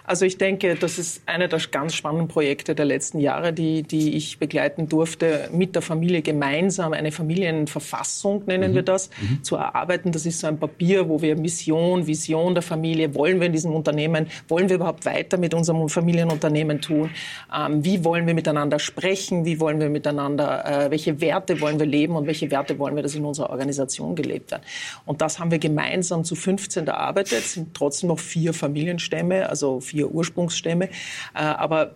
Also 0.05 0.25
ich 0.25 0.39
denke, 0.39 0.75
das 0.75 0.99
ist 0.99 1.23
einer 1.27 1.49
der 1.49 1.61
ganz 1.71 1.95
spannenden 1.95 2.29
Projekte 2.29 2.75
der 2.75 2.85
letzten 2.85 3.19
Jahre, 3.19 3.53
die, 3.53 3.83
die 3.83 4.17
ich 4.17 4.39
begleiten 4.39 4.89
durfte, 4.89 5.49
mit 5.53 5.75
der 5.75 5.83
Familie 5.83 6.23
gemeinsam 6.23 6.93
eine 6.93 7.13
Familienverfassung, 7.13 8.45
nennen 8.47 8.73
mhm. 8.73 8.77
wir 8.77 8.83
das, 8.83 9.11
mhm. 9.21 9.43
zu 9.43 9.57
erarbeiten. 9.57 10.13
Das 10.13 10.27
ist 10.27 10.41
so 10.41 10.47
ein 10.47 10.59
Papier, 10.59 11.09
wo 11.09 11.23
wir 11.23 11.37
Mission, 11.37 12.07
Vision 12.07 12.55
der 12.55 12.63
Familie, 12.63 13.15
wollen 13.15 13.41
wir 13.41 13.47
in 13.47 13.53
diesem 13.53 13.73
Unternehmen, 13.75 14.27
wollen 14.49 14.69
wir 14.69 14.77
überhaupt 14.77 15.05
weiter 15.05 15.39
mit 15.39 15.55
unserem 15.55 15.89
Familienunternehmen 15.89 16.81
tun? 16.81 17.11
Ähm, 17.55 17.85
wie 17.85 18.05
wollen 18.05 18.27
wir 18.27 18.35
miteinander 18.35 18.79
sprechen? 18.79 19.45
Wie 19.45 19.61
wollen 19.61 19.81
wir 19.81 19.91
miteinander, 19.91 20.87
äh, 20.87 20.91
welche 20.91 21.21
Werte 21.21 21.61
wollen 21.61 21.79
wir 21.79 21.87
leben 21.87 22.17
und 22.17 22.27
welche 22.27 22.51
Werte 22.51 22.79
wollen 22.79 22.97
wir, 22.97 23.03
dass 23.03 23.15
in 23.15 23.25
unserer 23.25 23.51
Organisation 23.51 24.15
gelebt 24.15 24.51
werden? 24.51 24.63
Und 25.07 25.21
das 25.21 25.39
haben 25.39 25.51
wir 25.51 25.59
gemeinsam 25.59 26.25
zu 26.25 26.35
15 26.35 26.87
erarbeitet, 26.87 27.39
es 27.39 27.55
sind 27.55 27.75
trotzdem 27.75 28.09
noch 28.09 28.19
vier 28.19 28.53
Familienstämme, 28.53 29.49
also 29.49 29.62
also 29.63 29.81
vier 29.81 30.11
Ursprungsstämme. 30.11 30.87
Äh, 30.87 30.91
aber 31.35 31.95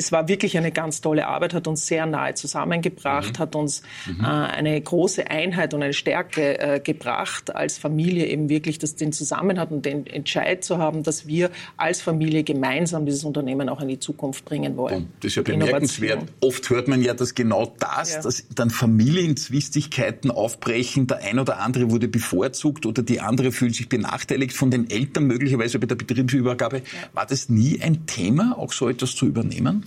es 0.00 0.12
war 0.12 0.28
wirklich 0.28 0.56
eine 0.56 0.72
ganz 0.72 1.02
tolle 1.02 1.26
Arbeit, 1.26 1.52
hat 1.52 1.68
uns 1.68 1.86
sehr 1.86 2.06
nahe 2.06 2.32
zusammengebracht, 2.32 3.34
mhm. 3.34 3.38
hat 3.38 3.54
uns 3.54 3.82
mhm. 4.06 4.24
Äh, 4.24 4.26
eine 4.26 4.80
große 4.80 5.30
Einheit 5.30 5.74
und 5.74 5.82
eine 5.82 5.92
Stärke 5.92 6.58
äh, 6.58 6.80
gebracht, 6.80 7.54
als 7.54 7.76
Familie 7.76 8.26
eben 8.26 8.48
wirklich 8.48 8.78
das, 8.78 8.96
den 8.96 9.12
Zusammenhalt 9.12 9.70
und 9.70 9.84
den 9.84 10.06
Entscheid 10.06 10.64
zu 10.64 10.78
haben, 10.78 11.02
dass 11.02 11.26
wir 11.26 11.50
als 11.76 12.00
Familie 12.00 12.44
gemeinsam 12.44 13.04
dieses 13.04 13.24
Unternehmen 13.24 13.68
auch 13.68 13.82
in 13.82 13.88
die 13.88 13.98
Zukunft 13.98 14.46
bringen 14.46 14.78
wollen. 14.78 15.12
Das 15.20 15.32
ist 15.32 15.34
ja 15.36 15.42
bemerkenswert. 15.42 16.22
Oft 16.40 16.70
hört 16.70 16.88
man 16.88 17.02
ja, 17.02 17.12
dass 17.12 17.34
genau 17.34 17.70
das, 17.78 18.14
ja. 18.14 18.22
dass 18.22 18.46
dann 18.54 18.70
Familienzwistigkeiten 18.70 20.30
aufbrechen, 20.30 21.08
der 21.08 21.18
ein 21.18 21.38
oder 21.38 21.60
andere 21.60 21.90
wurde 21.90 22.08
bevorzugt 22.08 22.86
oder 22.86 23.02
die 23.02 23.20
andere 23.20 23.52
fühlt 23.52 23.74
sich 23.74 23.90
benachteiligt 23.90 24.54
von 24.54 24.70
den 24.70 24.88
Eltern 24.88 25.24
möglicherweise 25.24 25.78
bei 25.78 25.86
der 25.86 25.96
Betriebsübergabe. 25.96 26.80
War 27.12 27.26
das 27.26 27.50
nie 27.50 27.82
ein 27.82 28.06
Thema, 28.06 28.56
auch 28.56 28.72
so 28.72 28.88
etwas 28.88 29.14
zu 29.14 29.26
übernehmen? 29.26 29.84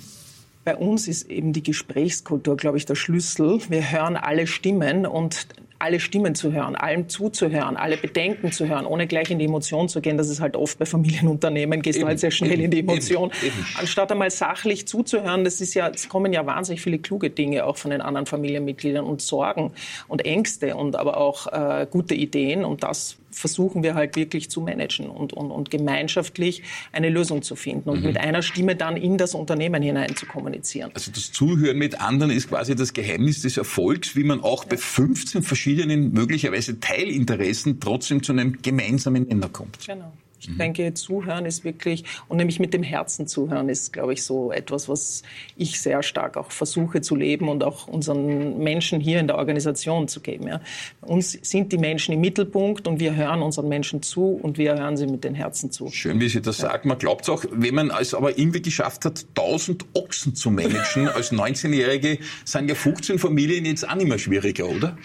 Bei 0.66 0.78
uns 0.78 1.08
ist 1.08 1.30
eben 1.30 1.52
die 1.52 1.64
Gesprächskultur, 1.64 2.56
glaube 2.56 2.78
ich, 2.78 2.86
der 2.86 2.96
Schlüssel. 2.96 3.60
Wir 3.70 3.92
hören 3.92 4.16
alle 4.16 4.48
Stimmen 4.48 5.06
und 5.06 5.48
alle 5.84 6.00
Stimmen 6.00 6.34
zu 6.34 6.54
hören, 6.54 6.78
allem 6.78 7.10
zuzuhören, 7.10 7.76
alle 7.76 7.98
Bedenken 7.98 8.54
zu 8.54 8.68
hören, 8.70 8.86
ohne 8.86 9.06
gleich 9.06 9.30
in 9.30 9.40
die 9.40 9.46
Emotion 9.46 9.90
zu 9.90 10.00
gehen. 10.00 10.18
Das 10.18 10.30
ist 10.30 10.40
halt 10.40 10.56
oft 10.56 10.80
bei 10.80 10.86
Familienunternehmen, 10.86 11.82
gehst 11.82 11.98
eben, 11.98 12.06
du 12.06 12.08
halt 12.08 12.20
sehr 12.22 12.32
schnell 12.32 12.54
eben, 12.54 12.64
in 12.64 12.72
die 12.72 12.80
Emotion. 12.80 13.32
Eben, 13.44 13.54
Anstatt 13.78 14.10
einmal 14.14 14.32
sachlich 14.32 14.88
zuzuhören, 14.88 15.44
das 15.44 15.60
ist 15.60 15.74
ja, 15.74 15.90
es 15.90 16.08
kommen 16.08 16.32
ja 16.32 16.46
wahnsinnig 16.46 16.82
viele 16.82 17.00
kluge 17.00 17.30
Dinge 17.30 17.66
auch 17.66 17.76
von 17.76 17.92
den 17.92 18.00
anderen 18.00 18.26
Familienmitgliedern 18.26 19.04
und 19.04 19.22
Sorgen 19.22 19.74
und 20.08 20.24
Ängste 20.24 20.78
und 20.78 20.96
aber 20.96 21.18
auch 21.18 21.48
äh, 21.48 21.86
gute 21.92 22.16
Ideen 22.16 22.64
und 22.64 22.84
das 22.84 23.18
versuchen 23.34 23.84
wir 23.84 23.96
halt 23.96 24.16
wirklich 24.16 24.50
zu 24.50 24.62
managen 24.62 25.10
und, 25.10 25.34
und, 25.34 25.52
und 25.52 25.72
gemeinschaftlich 25.72 26.64
eine 26.92 27.10
Lösung 27.10 27.42
zu 27.42 27.56
finden 27.56 27.90
und 27.90 28.02
mhm. 28.02 28.08
mit 28.08 28.18
einer 28.18 28.42
Stimme 28.42 28.76
dann 28.76 28.98
in 28.98 29.18
das 29.18 29.36
Unternehmen 29.36 29.82
hinein 29.82 30.16
zu 30.16 30.26
kommunizieren. 30.26 30.92
Also 30.94 31.12
das 31.12 31.32
Zuhören 31.32 31.78
mit 31.78 32.00
anderen 32.02 32.32
ist 32.32 32.50
quasi 32.50 32.76
das 32.76 32.94
Geheimnis 32.94 33.42
des 33.42 33.58
Erfolgs, 33.58 34.16
wie 34.16 34.24
man 34.24 34.42
auch 34.42 34.64
ja. 34.64 34.70
bei 34.70 34.78
15 34.78 35.44
verschiedenen 35.44 36.12
möglicherweise 36.12 36.80
Teilinteressen 36.80 37.80
trotzdem 37.80 38.24
zu 38.24 38.32
einem 38.32 38.62
gemeinsamen 38.62 39.24
Nenner 39.24 39.50
kommt. 39.50 39.80
Genau. 39.86 40.14
Ich 40.44 40.50
mhm. 40.50 40.58
denke, 40.58 40.94
zuhören 40.94 41.46
ist 41.46 41.64
wirklich, 41.64 42.04
und 42.28 42.38
nämlich 42.38 42.60
mit 42.60 42.74
dem 42.74 42.84
Herzen 42.84 43.28
zuhören 43.28 43.70
ist, 43.70 43.94
glaube 43.94 44.14
ich, 44.14 44.24
so 44.24 44.52
etwas, 44.52 44.90
was 44.90 45.24
ich 45.56 45.80
sehr 45.80 46.04
stark 46.04 46.36
auch 46.38 46.52
versuche 46.52 47.02
zu 47.02 47.16
leben 47.16 47.48
und 47.48 47.64
auch 47.64 47.88
unseren 47.88 48.58
Menschen 48.60 49.00
hier 49.00 49.20
in 49.20 49.28
der 49.28 49.38
Organisation 49.38 50.08
zu 50.08 50.20
geben. 50.20 50.48
Ja. 50.48 50.62
Uns 51.02 51.32
sind 51.32 51.72
die 51.72 51.78
Menschen 51.78 52.14
im 52.14 52.22
Mittelpunkt 52.22 52.88
und 52.88 53.00
wir 53.00 53.16
hören 53.16 53.42
unseren 53.42 53.70
Menschen 53.70 54.02
zu 54.02 54.28
und 54.42 54.58
wir 54.58 54.76
hören 54.76 54.98
sie 54.98 55.08
mit 55.08 55.24
den 55.24 55.36
Herzen 55.36 55.72
zu. 55.72 55.90
Schön, 55.90 56.20
wie 56.20 56.28
Sie 56.28 56.42
das 56.42 56.60
ja. 56.60 56.70
sagen. 56.70 56.90
Man 56.90 56.98
glaubt 56.98 57.22
es 57.24 57.30
auch, 57.30 57.46
wenn 57.52 57.76
man 57.76 57.92
es 58.00 58.14
aber 58.14 58.38
irgendwie 58.38 58.62
geschafft 58.62 59.06
hat, 59.06 59.26
1000 59.36 59.86
Ochsen 59.94 60.36
zu 60.36 60.52
managen 60.52 61.08
als 61.16 61.32
19-Jährige, 61.32 62.20
sind 62.44 62.68
ja 62.68 62.76
15 62.76 63.18
Familien 63.20 63.66
jetzt 63.66 63.88
auch 63.88 63.96
nicht 63.96 64.08
mehr 64.08 64.20
schwieriger, 64.20 64.68
oder? 64.68 64.98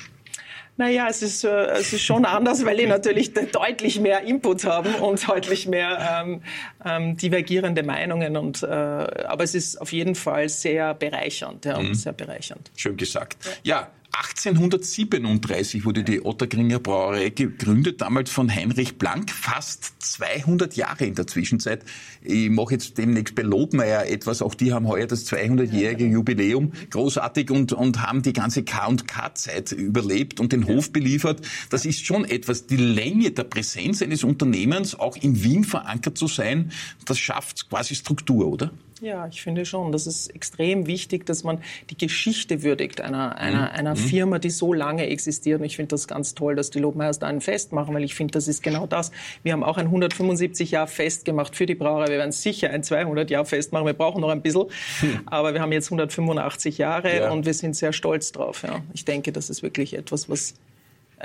Naja, 0.78 1.08
es 1.08 1.22
ist, 1.22 1.42
äh, 1.42 1.66
es 1.72 1.92
ist 1.92 2.02
schon 2.02 2.24
anders, 2.24 2.64
weil 2.64 2.76
die 2.76 2.86
natürlich 2.86 3.34
deutlich 3.34 4.00
mehr 4.00 4.22
Input 4.22 4.64
haben 4.64 4.94
und 4.94 5.28
deutlich 5.28 5.66
mehr 5.66 6.22
ähm, 6.22 6.42
ähm, 6.84 7.16
divergierende 7.16 7.82
Meinungen. 7.82 8.36
Und, 8.36 8.62
äh, 8.62 8.66
aber 8.66 9.42
es 9.42 9.56
ist 9.56 9.80
auf 9.80 9.92
jeden 9.92 10.14
Fall 10.14 10.48
sehr 10.48 10.94
bereichernd. 10.94 11.64
Ja, 11.64 11.80
mhm. 11.80 11.94
sehr 11.94 12.12
bereichernd. 12.12 12.70
Schön 12.76 12.96
gesagt. 12.96 13.38
Ja, 13.64 13.80
ja 13.80 13.88
1837 14.18 15.84
wurde 15.84 16.02
die 16.02 16.24
Ottergringer 16.24 16.80
Brauerei 16.80 17.28
gegründet, 17.28 18.00
damals 18.00 18.30
von 18.30 18.52
Heinrich 18.52 18.98
Blank, 18.98 19.30
fast 19.30 19.92
200 20.00 20.74
Jahre 20.74 21.04
in 21.04 21.14
der 21.14 21.28
Zwischenzeit. 21.28 21.84
Ich 22.22 22.50
mache 22.50 22.72
jetzt 22.72 22.98
demnächst 22.98 23.36
bei 23.36 23.42
Lobmeier 23.42 24.06
etwas, 24.06 24.42
auch 24.42 24.56
die 24.56 24.72
haben 24.72 24.88
heuer 24.88 25.06
das 25.06 25.30
200-jährige 25.30 26.06
Jubiläum, 26.06 26.72
großartig 26.90 27.52
und, 27.52 27.72
und 27.72 28.02
haben 28.02 28.22
die 28.22 28.32
ganze 28.32 28.64
K&K-Zeit 28.64 29.70
überlebt 29.70 30.40
und 30.40 30.50
den 30.50 30.66
Hof 30.66 30.92
beliefert. 30.92 31.40
Das 31.70 31.84
ist 31.84 32.04
schon 32.04 32.24
etwas, 32.24 32.66
die 32.66 32.76
Länge 32.76 33.30
der 33.30 33.44
Präsenz 33.44 34.02
eines 34.02 34.24
Unternehmens, 34.24 34.98
auch 34.98 35.16
in 35.16 35.44
Wien 35.44 35.62
verankert 35.62 36.18
zu 36.18 36.26
sein, 36.26 36.72
das 37.04 37.20
schafft 37.20 37.70
quasi 37.70 37.94
Struktur, 37.94 38.48
oder? 38.48 38.72
Ja, 39.00 39.28
ich 39.28 39.42
finde 39.42 39.64
schon. 39.64 39.92
Das 39.92 40.06
ist 40.06 40.28
extrem 40.34 40.86
wichtig, 40.86 41.24
dass 41.26 41.44
man 41.44 41.60
die 41.90 41.96
Geschichte 41.96 42.62
würdigt 42.62 43.00
einer, 43.00 43.36
einer, 43.36 43.62
mhm. 43.62 43.76
einer 43.76 43.90
mhm. 43.94 43.98
Firma, 43.98 44.38
die 44.38 44.50
so 44.50 44.72
lange 44.72 45.06
existiert. 45.06 45.60
Und 45.60 45.66
ich 45.66 45.76
finde 45.76 45.90
das 45.90 46.08
ganz 46.08 46.34
toll, 46.34 46.56
dass 46.56 46.70
die 46.70 46.78
Lobmeyers 46.78 47.18
da 47.18 47.26
ein 47.26 47.40
Fest 47.40 47.72
machen, 47.72 47.94
weil 47.94 48.04
ich 48.04 48.14
finde, 48.14 48.32
das 48.32 48.48
ist 48.48 48.62
genau 48.62 48.86
das. 48.86 49.12
Wir 49.42 49.52
haben 49.52 49.62
auch 49.62 49.76
ein 49.76 49.86
175 49.86 50.70
Jahr 50.70 50.86
Fest 50.86 51.24
gemacht 51.24 51.54
für 51.54 51.66
die 51.66 51.74
Brauerei. 51.74 52.08
Wir 52.08 52.18
werden 52.18 52.32
sicher 52.32 52.70
ein 52.70 52.82
200 52.82 53.30
Jahr 53.30 53.44
Fest 53.44 53.72
machen. 53.72 53.86
Wir 53.86 53.92
brauchen 53.92 54.20
noch 54.20 54.30
ein 54.30 54.42
bisschen. 54.42 54.66
Hm. 55.00 55.20
Aber 55.26 55.54
wir 55.54 55.60
haben 55.60 55.72
jetzt 55.72 55.86
185 55.86 56.78
Jahre 56.78 57.16
ja. 57.16 57.30
und 57.30 57.46
wir 57.46 57.54
sind 57.54 57.76
sehr 57.76 57.92
stolz 57.92 58.32
drauf. 58.32 58.62
Ja. 58.66 58.80
Ich 58.94 59.04
denke, 59.04 59.32
das 59.32 59.50
ist 59.50 59.62
wirklich 59.62 59.94
etwas, 59.94 60.28
was 60.28 60.54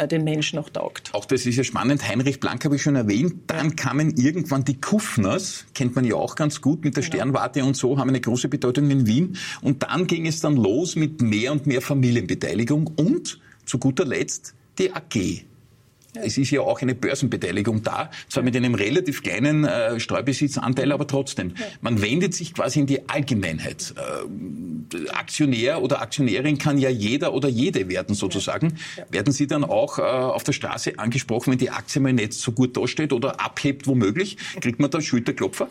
den 0.10 0.24
Menschen 0.24 0.60
auch 0.60 0.70
taugt. 0.70 1.14
Auch 1.14 1.26
das 1.26 1.46
ist 1.46 1.56
ja 1.56 1.64
spannend. 1.64 2.08
Heinrich 2.08 2.40
Blank 2.40 2.66
habe 2.66 2.76
ich 2.76 2.82
schon 2.82 2.96
erwähnt. 2.96 3.36
Dann 3.48 3.70
ja. 3.70 3.76
kamen 3.76 4.16
irgendwann 4.18 4.66
die 4.66 4.80
Kufners, 4.80 5.66
kennt 5.74 5.96
man 5.96 6.06
ja 6.06 6.16
auch 6.16 6.36
ganz 6.36 6.62
gut 6.62 6.84
mit 6.84 6.96
der 6.96 7.04
genau. 7.04 7.16
Sternwarte 7.16 7.64
und 7.64 7.78
so, 7.78 7.98
haben 7.98 8.10
eine 8.10 8.22
große 8.22 8.50
Bedeutung 8.50 8.90
in 8.90 9.06
Wien. 9.06 9.38
Und 9.62 9.84
dann 9.84 10.08
ging 10.08 10.26
es 10.26 10.40
dann 10.40 10.56
los 10.56 10.96
mit 10.96 11.22
mehr 11.22 11.52
und 11.52 11.68
mehr 11.68 11.82
Familienbeteiligung 11.82 12.92
und 12.96 13.40
zu 13.66 13.78
guter 13.78 14.06
Letzt 14.06 14.56
die 14.78 14.94
AG. 14.94 15.46
Es 16.16 16.38
ist 16.38 16.52
ja 16.52 16.62
auch 16.62 16.82
eine 16.82 16.96
Börsenbeteiligung 16.96 17.82
da, 17.82 18.12
zwar 18.30 18.44
mit 18.44 18.56
einem 18.56 18.76
relativ 18.76 19.24
kleinen 19.24 19.66
äh, 19.66 20.00
Streubesitzanteil, 20.00 20.92
aber 20.92 21.08
trotzdem. 21.08 21.54
Man 21.82 22.02
wendet 22.02 22.34
sich 22.34 22.54
quasi 22.54 22.82
in 22.82 22.86
die 22.86 23.10
Allgemeinheit. 23.10 23.94
Äh, 23.98 25.10
Aktionär 25.10 25.82
oder 25.82 26.02
Aktionärin 26.02 26.58
kann 26.58 26.78
ja 26.78 26.90
jeder 26.90 27.34
oder 27.34 27.50
jede 27.50 27.90
werden 27.90 28.16
sozusagen. 28.16 28.76
Werden 29.10 29.34
Sie 29.34 29.48
dann 29.48 29.64
auch 29.64 29.98
äh, 29.98 30.02
auf 30.02 30.44
der 30.44 30.54
Straße 30.54 30.94
angesprochen, 30.98 31.52
wenn 31.52 31.58
die 31.58 31.72
Aktie 31.72 32.02
mal 32.02 32.14
nicht 32.14 32.34
so 32.34 32.52
gut 32.52 32.78
dasteht 32.78 33.14
oder 33.14 33.40
abhebt 33.40 33.88
womöglich? 33.88 34.38
Kriegt 34.62 34.80
man 34.80 34.92
da 34.92 35.02
Schulterklopfer? 35.02 35.70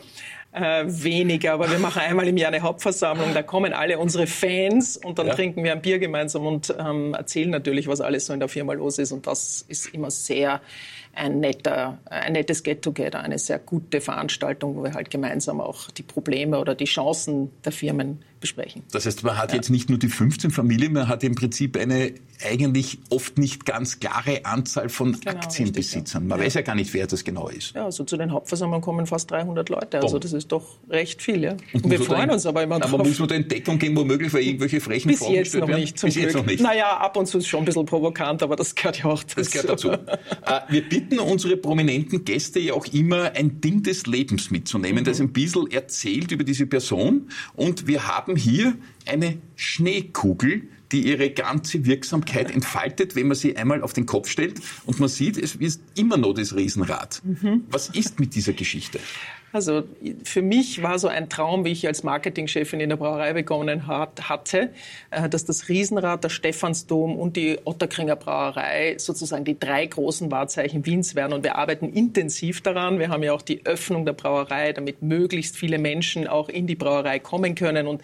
Äh, 0.54 0.84
weniger, 0.86 1.54
aber 1.54 1.70
wir 1.70 1.78
machen 1.78 2.02
einmal 2.02 2.28
im 2.28 2.36
Jahr 2.36 2.52
eine 2.52 2.60
Hauptversammlung, 2.60 3.32
da 3.32 3.42
kommen 3.42 3.72
alle 3.72 3.98
unsere 3.98 4.26
Fans 4.26 4.98
und 4.98 5.18
dann 5.18 5.28
ja. 5.28 5.34
trinken 5.34 5.64
wir 5.64 5.72
ein 5.72 5.80
Bier 5.80 5.98
gemeinsam 5.98 6.44
und 6.44 6.74
ähm, 6.78 7.14
erzählen 7.14 7.48
natürlich, 7.48 7.88
was 7.88 8.02
alles 8.02 8.26
so 8.26 8.34
in 8.34 8.38
der 8.38 8.50
Firma 8.50 8.74
los 8.74 8.98
ist 8.98 9.12
und 9.12 9.26
das 9.26 9.64
ist 9.66 9.94
immer 9.94 10.10
sehr 10.10 10.60
ein, 11.14 11.40
netter, 11.40 11.98
ein 12.06 12.32
nettes 12.32 12.62
Get-Together, 12.62 13.20
eine 13.20 13.38
sehr 13.38 13.58
gute 13.58 14.00
Veranstaltung, 14.00 14.76
wo 14.76 14.84
wir 14.84 14.94
halt 14.94 15.10
gemeinsam 15.10 15.60
auch 15.60 15.90
die 15.90 16.02
Probleme 16.02 16.58
oder 16.58 16.74
die 16.74 16.86
Chancen 16.86 17.50
der 17.64 17.72
Firmen 17.72 18.20
besprechen. 18.40 18.82
Das 18.92 19.06
heißt, 19.06 19.22
man 19.22 19.38
hat 19.38 19.50
ja. 19.50 19.56
jetzt 19.56 19.70
nicht 19.70 19.88
nur 19.88 19.98
die 19.98 20.08
15 20.08 20.50
Familien, 20.50 20.92
man 20.92 21.08
hat 21.08 21.24
im 21.24 21.34
Prinzip 21.34 21.78
eine 21.78 22.12
eigentlich 22.44 22.98
oft 23.08 23.38
nicht 23.38 23.64
ganz 23.64 24.00
klare 24.00 24.44
Anzahl 24.44 24.88
von 24.88 25.12
genau, 25.12 25.30
Aktienbesitzern. 25.30 26.26
Man 26.26 26.38
ja. 26.38 26.44
weiß 26.44 26.54
ja 26.54 26.62
gar 26.62 26.74
nicht, 26.74 26.92
wer 26.92 27.06
das 27.06 27.24
genau 27.24 27.48
ist. 27.48 27.74
Ja, 27.74 27.84
also 27.84 28.04
zu 28.04 28.16
den 28.16 28.32
Hauptversammlungen 28.32 28.82
kommen 28.82 29.06
fast 29.06 29.30
300 29.30 29.68
Leute. 29.68 30.00
Also 30.00 30.18
das 30.18 30.32
ist 30.32 30.50
doch 30.50 30.78
recht 30.90 31.22
viel. 31.22 31.44
Ja. 31.44 31.56
Und, 31.72 31.84
Und 31.84 31.90
wir 31.90 32.00
freuen 32.00 32.30
uns 32.30 32.44
aber 32.44 32.62
immer 32.62 32.80
drauf. 32.80 32.94
Aber 32.94 33.04
muss 33.04 33.18
man 33.18 33.28
da 33.28 33.34
in 33.36 33.48
Deckung 33.48 33.78
gehen, 33.78 33.96
womöglich, 33.96 34.32
weil 34.34 34.42
irgendwelche 34.42 34.80
frechen 34.80 35.08
Bis 35.08 35.20
Fragen 35.20 35.34
jetzt 35.34 35.54
noch 35.54 35.68
werden? 35.68 35.80
nicht, 35.80 35.98
zum 35.98 36.08
Bis 36.08 36.14
Glück. 36.14 36.26
jetzt 36.26 36.34
noch 36.34 36.46
nicht. 36.46 36.62
Naja, 36.62 36.96
ab 36.96 37.16
und 37.16 37.26
zu 37.26 37.38
ist 37.38 37.46
schon 37.46 37.60
ein 37.60 37.64
bisschen 37.64 37.86
provokant, 37.86 38.42
aber 38.42 38.56
das 38.56 38.74
gehört 38.74 38.98
ja 38.98 39.04
auch 39.06 39.22
dazu. 39.22 39.36
Das 39.36 39.50
gehört 39.50 39.68
dazu. 39.68 39.90
äh, 39.92 39.98
wir 40.68 40.88
bitten 40.88 41.01
unsere 41.10 41.56
prominenten 41.56 42.24
Gäste 42.24 42.60
ja 42.60 42.74
auch 42.74 42.86
immer, 42.86 43.32
ein 43.34 43.60
Ding 43.60 43.82
des 43.82 44.06
Lebens 44.06 44.50
mitzunehmen, 44.50 45.00
mhm. 45.00 45.06
das 45.06 45.20
ein 45.20 45.32
bisschen 45.32 45.70
erzählt 45.70 46.32
über 46.32 46.44
diese 46.44 46.66
Person. 46.66 47.28
Und 47.54 47.86
wir 47.86 48.06
haben 48.06 48.36
hier 48.36 48.74
eine 49.06 49.38
Schneekugel, 49.56 50.62
die 50.92 51.08
ihre 51.08 51.30
ganze 51.30 51.86
Wirksamkeit 51.86 52.50
entfaltet, 52.50 53.16
wenn 53.16 53.28
man 53.28 53.36
sie 53.36 53.56
einmal 53.56 53.82
auf 53.82 53.92
den 53.92 54.06
Kopf 54.06 54.28
stellt 54.28 54.60
und 54.84 55.00
man 55.00 55.08
sieht, 55.08 55.38
es 55.38 55.54
ist 55.56 55.80
immer 55.94 56.18
noch 56.18 56.34
das 56.34 56.54
Riesenrad. 56.54 57.22
Mhm. 57.24 57.64
Was 57.70 57.88
ist 57.88 58.20
mit 58.20 58.34
dieser 58.34 58.52
Geschichte? 58.52 59.00
Also 59.52 59.84
für 60.24 60.40
mich 60.40 60.82
war 60.82 60.98
so 60.98 61.08
ein 61.08 61.28
Traum, 61.28 61.66
wie 61.66 61.72
ich 61.72 61.86
als 61.86 62.02
Marketingchefin 62.02 62.80
in 62.80 62.88
der 62.88 62.96
Brauerei 62.96 63.34
begonnen 63.34 63.86
hat, 63.86 64.30
hatte, 64.30 64.70
äh, 65.10 65.28
dass 65.28 65.44
das 65.44 65.68
Riesenrad, 65.68 66.24
der 66.24 66.30
Stephansdom 66.30 67.16
und 67.16 67.36
die 67.36 67.58
Otterkringer 67.64 68.16
Brauerei 68.16 68.96
sozusagen 68.98 69.44
die 69.44 69.58
drei 69.58 69.84
großen 69.84 70.30
Wahrzeichen 70.30 70.86
Wiens 70.86 71.14
werden. 71.14 71.34
Und 71.34 71.44
wir 71.44 71.56
arbeiten 71.56 71.92
intensiv 71.92 72.62
daran. 72.62 72.98
Wir 72.98 73.10
haben 73.10 73.22
ja 73.22 73.34
auch 73.34 73.42
die 73.42 73.66
Öffnung 73.66 74.06
der 74.06 74.14
Brauerei, 74.14 74.72
damit 74.72 75.02
möglichst 75.02 75.56
viele 75.56 75.78
Menschen 75.78 76.26
auch 76.26 76.48
in 76.48 76.66
die 76.66 76.76
Brauerei 76.76 77.18
kommen 77.18 77.54
können. 77.54 77.86
Und 77.86 78.00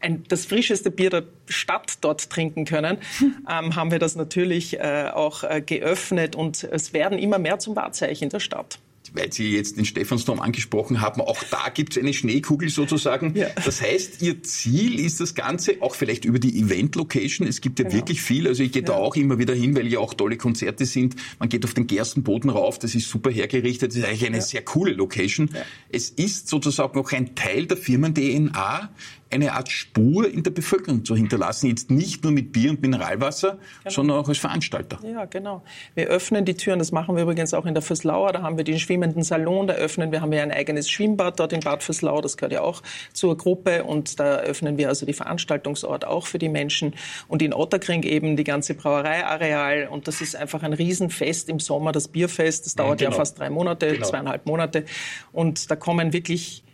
ein, 0.00 0.22
das 0.28 0.46
frischeste 0.46 0.92
Bier 0.92 1.10
der 1.10 1.24
Stadt 1.48 1.94
dort 2.02 2.30
trinken 2.30 2.66
können, 2.66 2.98
ähm, 3.50 3.74
haben 3.74 3.90
wir 3.90 3.98
das 3.98 4.14
natürlich 4.14 4.78
äh, 4.78 5.10
auch 5.12 5.42
äh, 5.42 5.60
geöffnet 5.60 6.36
und 6.36 6.62
es 6.62 6.92
werden 6.92 7.18
immer 7.18 7.38
mehr 7.38 7.58
zum 7.58 7.74
Wahrzeichen 7.74 8.28
der 8.28 8.40
Stadt 8.40 8.78
weil 9.14 9.32
Sie 9.32 9.52
jetzt 9.52 9.78
den 9.78 9.84
Stephansdom 9.84 10.40
angesprochen 10.40 11.00
haben, 11.00 11.20
auch 11.20 11.42
da 11.50 11.68
gibt 11.72 11.96
es 11.96 12.02
eine 12.02 12.12
Schneekugel 12.12 12.68
sozusagen. 12.68 13.34
Ja. 13.34 13.48
Das 13.64 13.80
heißt, 13.80 14.20
Ihr 14.20 14.42
Ziel 14.42 15.00
ist 15.00 15.20
das 15.20 15.34
Ganze, 15.34 15.76
auch 15.80 15.94
vielleicht 15.94 16.24
über 16.24 16.38
die 16.38 16.60
Event-Location. 16.60 17.46
Es 17.46 17.60
gibt 17.60 17.78
ja 17.78 17.84
genau. 17.84 17.96
wirklich 17.96 18.20
viel. 18.20 18.46
Also 18.48 18.62
ich 18.62 18.72
gehe 18.72 18.82
ja. 18.82 18.88
da 18.88 18.94
auch 18.94 19.16
immer 19.16 19.38
wieder 19.38 19.54
hin, 19.54 19.74
weil 19.76 19.86
ja 19.86 20.00
auch 20.00 20.14
tolle 20.14 20.36
Konzerte 20.36 20.84
sind. 20.84 21.14
Man 21.38 21.48
geht 21.48 21.64
auf 21.64 21.74
den 21.74 21.86
Gerstenboden 21.86 22.50
rauf, 22.50 22.78
das 22.78 22.94
ist 22.94 23.08
super 23.08 23.30
hergerichtet. 23.30 23.92
Das 23.92 23.96
ist 23.96 24.04
eigentlich 24.04 24.26
eine 24.26 24.42
sehr 24.42 24.62
coole 24.62 24.92
Location. 24.92 25.48
Es 25.88 26.10
ist 26.10 26.48
sozusagen 26.48 26.98
auch 26.98 27.12
ein 27.12 27.34
Teil 27.36 27.66
der 27.66 27.76
Firmen-DNA, 27.76 28.90
eine 29.30 29.52
Art 29.52 29.70
Spur 29.70 30.30
in 30.30 30.42
der 30.42 30.50
Bevölkerung 30.50 31.04
zu 31.04 31.16
hinterlassen. 31.16 31.68
Jetzt 31.68 31.90
nicht 31.90 32.22
nur 32.22 32.32
mit 32.32 32.52
Bier 32.52 32.70
und 32.70 32.82
Mineralwasser, 32.82 33.58
genau. 33.82 33.90
sondern 33.94 34.18
auch 34.18 34.28
als 34.28 34.38
Veranstalter. 34.38 34.98
Ja, 35.02 35.24
genau. 35.24 35.62
Wir 35.94 36.06
öffnen 36.06 36.44
die 36.44 36.54
Türen. 36.54 36.78
Das 36.78 36.92
machen 36.92 37.16
wir 37.16 37.22
übrigens 37.22 37.52
auch 37.54 37.66
in 37.66 37.74
der 37.74 37.82
Füsslauer. 37.82 38.32
Da 38.32 38.42
haben 38.42 38.56
wir 38.56 38.64
den 38.64 38.78
schwimmenden 38.78 39.22
Salon. 39.22 39.66
Da 39.66 39.74
öffnen 39.74 40.12
wir, 40.12 40.20
haben 40.20 40.30
wir 40.30 40.42
ein 40.42 40.52
eigenes 40.52 40.88
Schwimmbad 40.90 41.40
dort 41.40 41.52
in 41.52 41.60
Bad 41.60 41.82
Fürslau. 41.82 42.20
Das 42.20 42.36
gehört 42.36 42.52
ja 42.52 42.60
auch 42.60 42.82
zur 43.12 43.36
Gruppe. 43.36 43.84
Und 43.84 44.20
da 44.20 44.36
öffnen 44.36 44.78
wir 44.78 44.88
also 44.88 45.06
die 45.06 45.14
Veranstaltungsort 45.14 46.06
auch 46.06 46.26
für 46.26 46.38
die 46.38 46.48
Menschen. 46.48 46.94
Und 47.28 47.42
in 47.42 47.52
Otterkring 47.52 48.02
eben 48.04 48.36
die 48.36 48.44
ganze 48.44 48.74
Brauereiareal. 48.74 49.88
Und 49.88 50.06
das 50.08 50.20
ist 50.20 50.36
einfach 50.36 50.62
ein 50.62 50.72
Riesenfest 50.72 51.48
im 51.48 51.60
Sommer, 51.60 51.92
das 51.92 52.08
Bierfest. 52.08 52.66
Das 52.66 52.74
dauert 52.74 53.00
ja, 53.00 53.08
genau. 53.08 53.16
ja 53.16 53.20
fast 53.20 53.38
drei 53.38 53.50
Monate, 53.50 53.92
genau. 53.92 54.06
zweieinhalb 54.06 54.46
Monate. 54.46 54.84
Und 55.32 55.70
da 55.70 55.76
kommen 55.76 56.12
wirklich 56.12 56.64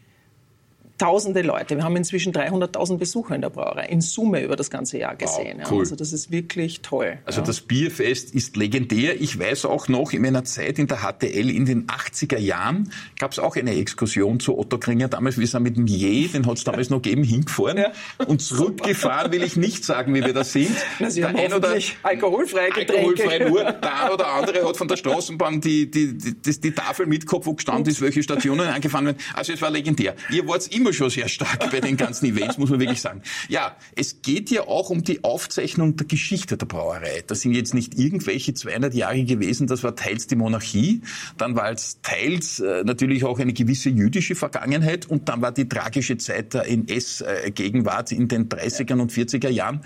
tausende 1.01 1.41
Leute. 1.41 1.77
Wir 1.77 1.85
haben 1.85 1.97
inzwischen 1.97 2.33
300.000 2.33 2.99
Besucher 2.99 3.35
in 3.35 3.41
der 3.41 3.49
Brauerei, 3.49 3.87
in 3.87 4.03
Summe 4.03 4.45
über 4.45 4.55
das 4.55 4.71
ganze 4.71 4.99
Jahr 4.99 5.17
gesehen. 5.17 5.61
Wow, 5.61 5.71
cool. 5.71 5.77
ja. 5.77 5.81
Also 5.81 5.97
das 5.97 6.13
ist 6.13 6.31
wirklich 6.31 6.83
toll. 6.83 7.19
Also 7.25 7.41
ja. 7.41 7.47
das 7.47 7.63
Bierfest 7.63 8.35
ist 8.35 8.57
legendär. 8.57 9.19
Ich 9.19 9.39
weiß 9.39 9.65
auch 9.65 9.89
noch, 9.89 10.13
in 10.13 10.21
meiner 10.21 10.45
Zeit 10.45 10.79
in 10.79 10.89
der 10.89 10.99
HTL 10.99 11.49
in 11.49 11.65
den 11.65 11.87
80er 11.87 12.37
Jahren 12.39 12.93
gab 13.19 13.33
es 13.33 13.39
auch 13.39 13.57
eine 13.57 13.77
Exkursion 13.77 14.41
zu 14.41 14.59
Otto 14.59 14.77
Kringer. 14.77 15.09
Damals, 15.09 15.39
wir 15.39 15.47
sind 15.47 15.63
mit 15.63 15.79
dem 15.79 15.87
Je, 15.87 16.29
den 16.29 16.47
hat 16.47 16.59
es 16.59 16.65
damals 16.65 16.91
noch 16.91 17.01
gegeben, 17.01 17.25
hingefahren. 17.25 17.79
Ja. 17.79 17.93
Und 18.27 18.43
zurückgefahren 18.43 19.33
will 19.33 19.43
ich 19.43 19.57
nicht 19.57 19.85
sagen, 19.85 20.15
wie 20.15 20.23
wir 20.23 20.35
da 20.35 20.45
sind. 20.45 20.77
Na, 20.99 21.09
Sie 21.09 21.21
der 21.21 21.31
haben 21.31 21.39
ein 21.39 21.53
oder 21.55 21.75
alkoholfreie 22.03 22.71
Getränke. 22.73 23.23
Alkoholfrei 23.23 23.49
nur. 23.49 23.65
Der 23.65 24.05
ein 24.05 24.11
oder 24.11 24.27
andere 24.35 24.69
hat 24.69 24.77
von 24.77 24.87
der 24.87 24.99
Straßenbahn 24.99 25.63
die, 25.63 25.91
die, 25.91 26.19
die, 26.19 26.35
die, 26.35 26.61
die 26.61 26.73
Tafel 26.73 27.07
mitgehabt, 27.07 27.47
wo 27.47 27.55
gestanden 27.55 27.91
ist, 27.91 28.03
welche 28.03 28.23
Stationen 28.23 28.69
angefahren 28.69 29.07
werden. 29.07 29.19
Also 29.33 29.55
es 29.55 29.63
war 29.63 29.71
legendär. 29.71 30.15
Ihr 30.31 30.47
wart 30.47 30.67
immer 30.69 30.90
immer 30.91 30.93
schon 30.93 31.11
sehr 31.11 31.29
stark 31.29 31.71
bei 31.71 31.81
den 31.81 31.97
ganzen 31.97 32.27
Events, 32.27 32.59
muss 32.59 32.71
man 32.71 32.81
wirklich 32.81 33.01
sagen. 33.01 33.23
Ja, 33.49 33.77
es 33.97 34.23
geht 34.23 34.51
ja 34.51 34.63
auch 34.63 34.91
um 34.91 35.05
die 35.05 35.25
Aufzeichnung 35.25 35.97
der 35.97 36.07
Geschichte 36.07 36.57
der 36.57 36.67
Brauerei. 36.67 37.23
Das 37.27 37.41
sind 37.41 37.55
jetzt 37.55 37.75
nicht 37.75 37.99
irgendwelche 37.99 38.55
200 38.55 38.95
Jahre 38.95 39.25
gewesen, 39.25 39.67
das 39.67 39.83
war 39.83 39.95
teils 39.95 40.27
die 40.27 40.37
Monarchie, 40.37 41.03
dann 41.39 41.55
war 41.55 41.71
es 41.71 42.01
teils 42.03 42.61
äh, 42.61 42.83
natürlich 42.85 43.25
auch 43.25 43.39
eine 43.39 43.53
gewisse 43.53 43.91
jüdische 43.91 44.35
Vergangenheit 44.35 45.07
und 45.07 45.29
dann 45.29 45.43
war 45.43 45.53
die 45.53 45.69
tragische 45.69 46.17
Zeit 46.17 46.55
der 46.55 46.67
NS-Gegenwart 46.67 48.13
in 48.13 48.29
den 48.29 48.49
30er 48.49 49.01
und 49.01 49.13
40er 49.13 49.49
Jahren. 49.49 49.83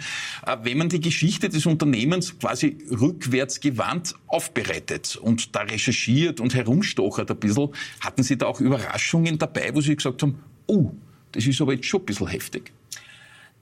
Äh, 0.46 0.56
wenn 0.62 0.78
man 0.78 0.88
die 0.88 1.00
Geschichte 1.00 1.48
des 1.48 1.66
Unternehmens 1.66 2.38
quasi 2.38 2.78
rückwärts 2.90 3.60
gewandt 3.60 4.14
aufbereitet 4.26 5.16
und 5.16 5.54
da 5.54 5.60
recherchiert 5.60 6.40
und 6.40 6.54
herumstochert 6.54 7.30
ein 7.30 7.36
bisschen, 7.36 7.68
hatten 8.00 8.22
Sie 8.22 8.38
da 8.38 8.46
auch 8.46 8.60
Überraschungen 8.60 9.38
dabei, 9.38 9.70
wo 9.74 9.80
Sie 9.80 9.94
gesagt 9.94 10.22
haben, 10.22 10.38
oh, 10.66 10.90
das 11.32 11.46
ist 11.46 11.60
aber 11.60 11.74
jetzt 11.74 11.86
schon 11.86 12.00
ein 12.02 12.06
bisschen 12.06 12.28
heftig? 12.28 12.72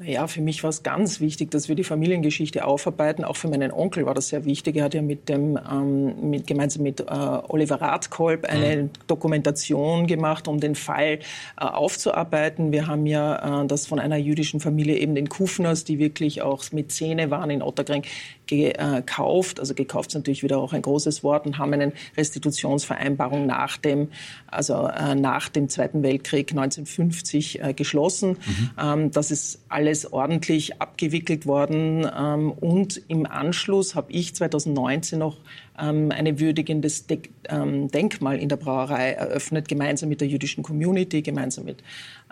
Naja, 0.03 0.27
für 0.27 0.41
mich 0.41 0.65
war 0.65 0.71
es 0.71 0.83
ganz 0.83 1.21
wichtig, 1.21 1.53
dass 1.53 1.69
wir 1.69 1.77
die 1.77 1.85
Familiengeschichte 1.85 2.65
aufarbeiten. 2.65 3.25
Auch 3.25 3.37
für 3.37 3.47
meinen 3.47 3.71
Onkel 3.71 4.05
war 4.05 4.15
das 4.15 4.29
sehr 4.29 4.45
wichtig. 4.45 4.77
Er 4.77 4.85
hat 4.85 4.95
ja 4.95 5.03
mit 5.03 5.29
dem, 5.29 5.57
ähm, 5.71 6.31
mit, 6.31 6.49
gemeinsam 6.49 6.83
mit 6.83 7.01
äh, 7.01 7.05
Oliver 7.05 7.81
Radkolb 7.81 8.45
eine 8.47 8.85
mhm. 8.85 8.91
Dokumentation 9.07 10.09
gemacht, 10.09 10.49
um 10.49 10.59
den 10.59 10.75
Fall 10.75 11.21
äh, 11.21 11.21
aufzuarbeiten. 11.57 12.73
Wir 12.73 12.89
haben 12.89 13.07
ja 13.07 13.63
äh, 13.63 13.67
das 13.69 13.87
von 13.87 14.01
einer 14.01 14.17
jüdischen 14.17 14.59
Familie, 14.59 14.97
eben 14.97 15.15
den 15.15 15.29
Kufners, 15.29 15.85
die 15.85 16.01
wirklich 16.01 16.43
auch 16.43 16.65
mit 16.73 16.91
Zähne 16.91 17.31
waren 17.31 17.51
in 17.51 17.63
Otterkring, 17.63 18.03
gekauft. 18.47 19.61
Also 19.61 19.75
gekauft 19.75 20.11
ist 20.11 20.15
natürlich 20.15 20.43
wieder 20.43 20.59
auch 20.59 20.73
ein 20.73 20.83
großes 20.83 21.23
Wort 21.25 21.47
und 21.47 21.59
haben 21.59 21.73
eine 21.73 21.93
Restitutionsvereinbarung 22.17 23.47
nach 23.47 23.77
dem, 23.77 24.09
also 24.47 24.87
äh, 24.89 25.15
nach 25.15 25.49
dem 25.49 25.69
Zweiten 25.69 26.03
Weltkrieg 26.03 26.51
1950 26.51 27.63
äh, 27.63 27.75
geschlossen. 27.75 28.31
Mhm. 28.31 28.71
Ähm, 28.81 29.11
das 29.11 29.31
ist 29.31 29.61
alles 29.69 30.13
ordentlich 30.13 30.81
abgewickelt 30.81 31.47
worden. 31.47 32.07
Ähm, 32.17 32.53
und 32.53 33.01
im 33.09 33.27
Anschluss 33.27 33.95
habe 33.95 34.13
ich 34.13 34.35
2019 34.35 35.19
noch 35.19 35.37
ähm, 35.81 36.11
ein 36.11 36.39
würdigendes 36.39 37.07
De 37.07 37.21
ähm, 37.49 37.91
Denkmal 37.91 38.39
in 38.39 38.49
der 38.49 38.57
Brauerei 38.57 39.13
eröffnet, 39.13 39.69
gemeinsam 39.69 40.09
mit 40.09 40.21
der 40.21 40.29
jüdischen 40.29 40.63
Community, 40.63 41.23
gemeinsam 41.23 41.65
mit 41.65 41.83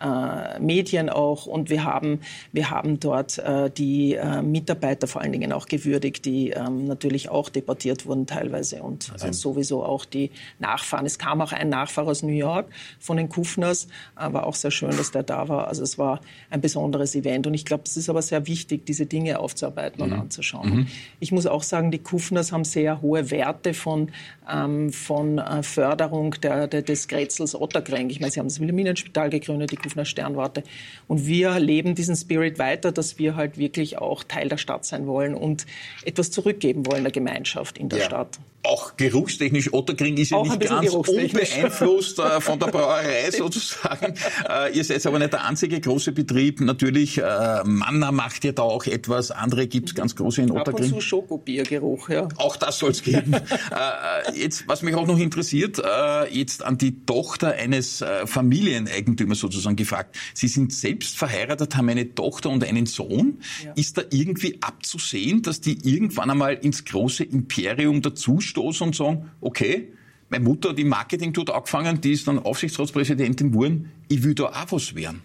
äh, 0.00 0.58
Medien 0.60 1.08
auch. 1.08 1.46
Und 1.46 1.70
wir 1.70 1.84
haben, 1.84 2.20
wir 2.52 2.70
haben 2.70 3.00
dort 3.00 3.38
äh, 3.38 3.70
die 3.70 4.14
äh, 4.14 4.42
Mitarbeiter 4.42 5.06
vor 5.06 5.22
allen 5.22 5.32
Dingen 5.32 5.52
auch 5.52 5.66
gewürdigt, 5.66 6.24
die 6.24 6.50
ähm, 6.50 6.86
natürlich 6.86 7.28
auch 7.28 7.48
deportiert 7.48 8.06
wurden 8.06 8.26
teilweise 8.26 8.82
und 8.82 9.12
also. 9.12 9.32
sowieso 9.32 9.84
auch 9.84 10.04
die 10.04 10.30
Nachfahren. 10.58 11.06
Es 11.06 11.18
kam 11.18 11.40
auch 11.40 11.52
ein 11.52 11.68
Nachfahrer 11.68 12.08
aus 12.08 12.22
New 12.22 12.32
York 12.32 12.66
von 12.98 13.16
den 13.16 13.28
Kufners, 13.28 13.88
war 14.16 14.46
auch 14.46 14.54
sehr 14.54 14.70
schön, 14.70 14.90
dass 14.90 15.10
der 15.10 15.22
da 15.22 15.48
war. 15.48 15.68
Also 15.68 15.82
es 15.82 15.98
war 15.98 16.20
ein 16.50 16.60
besonderes 16.60 17.14
Event. 17.14 17.46
Und 17.46 17.54
ich 17.54 17.64
glaube, 17.64 17.84
es 17.86 17.96
ist 17.96 18.08
aber 18.08 18.22
sehr 18.22 18.46
wichtig, 18.46 18.86
diese 18.86 19.06
Dinge 19.06 19.38
aufzuarbeiten 19.38 20.04
mhm. 20.04 20.12
und 20.12 20.18
anzuschauen. 20.18 20.70
Mhm. 20.70 20.86
Ich 21.20 21.32
muss 21.32 21.46
auch 21.46 21.62
sagen, 21.62 21.90
die 21.90 21.98
Kufners 21.98 22.52
haben 22.52 22.64
sehr 22.64 23.02
hohe 23.02 23.30
Werte 23.30 23.74
von, 23.74 24.10
ähm, 24.50 24.92
von 24.92 25.38
äh, 25.38 25.62
Förderung 25.62 26.36
der, 26.42 26.66
der, 26.66 26.82
des 26.82 27.08
Grätzels 27.08 27.54
Otterkring. 27.54 28.10
Ich 28.10 28.20
meine, 28.20 28.32
sie 28.32 28.40
haben 28.40 28.48
das 28.48 28.60
Wilhelminenspital 28.60 29.30
gegründet, 29.30 29.72
die 29.72 29.76
Kufner 29.90 30.04
Sternwarte. 30.04 30.62
Und 31.08 31.26
wir 31.26 31.58
leben 31.58 31.94
diesen 31.94 32.14
Spirit 32.14 32.58
weiter, 32.58 32.92
dass 32.92 33.18
wir 33.18 33.34
halt 33.34 33.58
wirklich 33.58 33.98
auch 33.98 34.22
Teil 34.22 34.48
der 34.48 34.56
Stadt 34.56 34.84
sein 34.84 35.06
wollen 35.06 35.34
und 35.34 35.66
etwas 36.04 36.30
zurückgeben 36.30 36.86
wollen 36.86 37.02
der 37.02 37.12
Gemeinschaft 37.12 37.76
in 37.76 37.88
der 37.88 37.98
ja. 37.98 38.04
Stadt 38.04 38.38
auch 38.62 38.96
geruchstechnisch, 38.96 39.72
Otterkring 39.72 40.16
ist 40.16 40.30
ja 40.30 40.38
auch 40.38 40.46
nicht 40.46 40.60
ganz 40.60 40.92
unbeeinflusst 40.92 42.18
äh, 42.18 42.40
von 42.40 42.58
der 42.58 42.66
Brauerei 42.70 43.30
sozusagen. 43.30 44.14
Äh, 44.48 44.76
ihr 44.76 44.84
seid 44.84 45.04
aber 45.06 45.18
nicht 45.18 45.32
der 45.32 45.46
einzige 45.46 45.80
große 45.80 46.12
Betrieb. 46.12 46.60
Natürlich, 46.60 47.18
äh, 47.18 47.64
Manna 47.64 48.12
macht 48.12 48.44
ja 48.44 48.52
da 48.52 48.62
auch 48.62 48.84
etwas, 48.86 49.30
andere 49.30 49.66
gibt's 49.66 49.94
ganz 49.94 50.14
große 50.14 50.42
in 50.42 50.50
Otterkring. 50.50 50.74
Ab 50.74 50.80
und 50.80 50.88
zu 50.88 51.00
Schokobiergeruch, 51.00 52.10
ja. 52.10 52.28
Auch 52.36 52.56
das 52.56 52.78
soll's 52.78 53.02
geben. 53.02 53.32
äh, 53.34 54.38
jetzt, 54.38 54.68
was 54.68 54.82
mich 54.82 54.94
auch 54.94 55.06
noch 55.06 55.18
interessiert, 55.18 55.78
äh, 55.78 56.28
jetzt 56.30 56.62
an 56.62 56.76
die 56.76 57.04
Tochter 57.06 57.52
eines 57.52 58.02
äh, 58.02 58.26
Familieneigentümers 58.26 59.38
sozusagen 59.38 59.76
gefragt. 59.76 60.16
Sie 60.34 60.48
sind 60.48 60.72
selbst 60.72 61.16
verheiratet, 61.16 61.76
haben 61.76 61.88
eine 61.88 62.14
Tochter 62.14 62.50
und 62.50 62.62
einen 62.64 62.86
Sohn. 62.86 63.38
Ja. 63.64 63.72
Ist 63.72 63.96
da 63.96 64.02
irgendwie 64.10 64.58
abzusehen, 64.60 65.42
dass 65.42 65.60
die 65.60 65.78
irgendwann 65.82 66.30
einmal 66.30 66.54
ins 66.54 66.84
große 66.84 67.24
Imperium 67.24 68.02
dazu 68.02 68.40
stoßen 68.50 68.88
und 68.88 68.96
sagen, 68.96 69.30
okay, 69.40 69.88
meine 70.28 70.44
Mutter 70.44 70.70
hat 70.70 70.78
im 70.78 70.88
Marketing 70.88 71.32
dort 71.32 71.50
angefangen, 71.50 72.00
die 72.00 72.12
ist 72.12 72.28
dann 72.28 72.38
Aufsichtsratspräsidentin 72.38 73.50
geworden, 73.50 73.90
ich 74.08 74.22
will 74.22 74.34
da 74.34 74.44
auch 74.44 74.70
was 74.70 74.94
werden. 74.94 75.22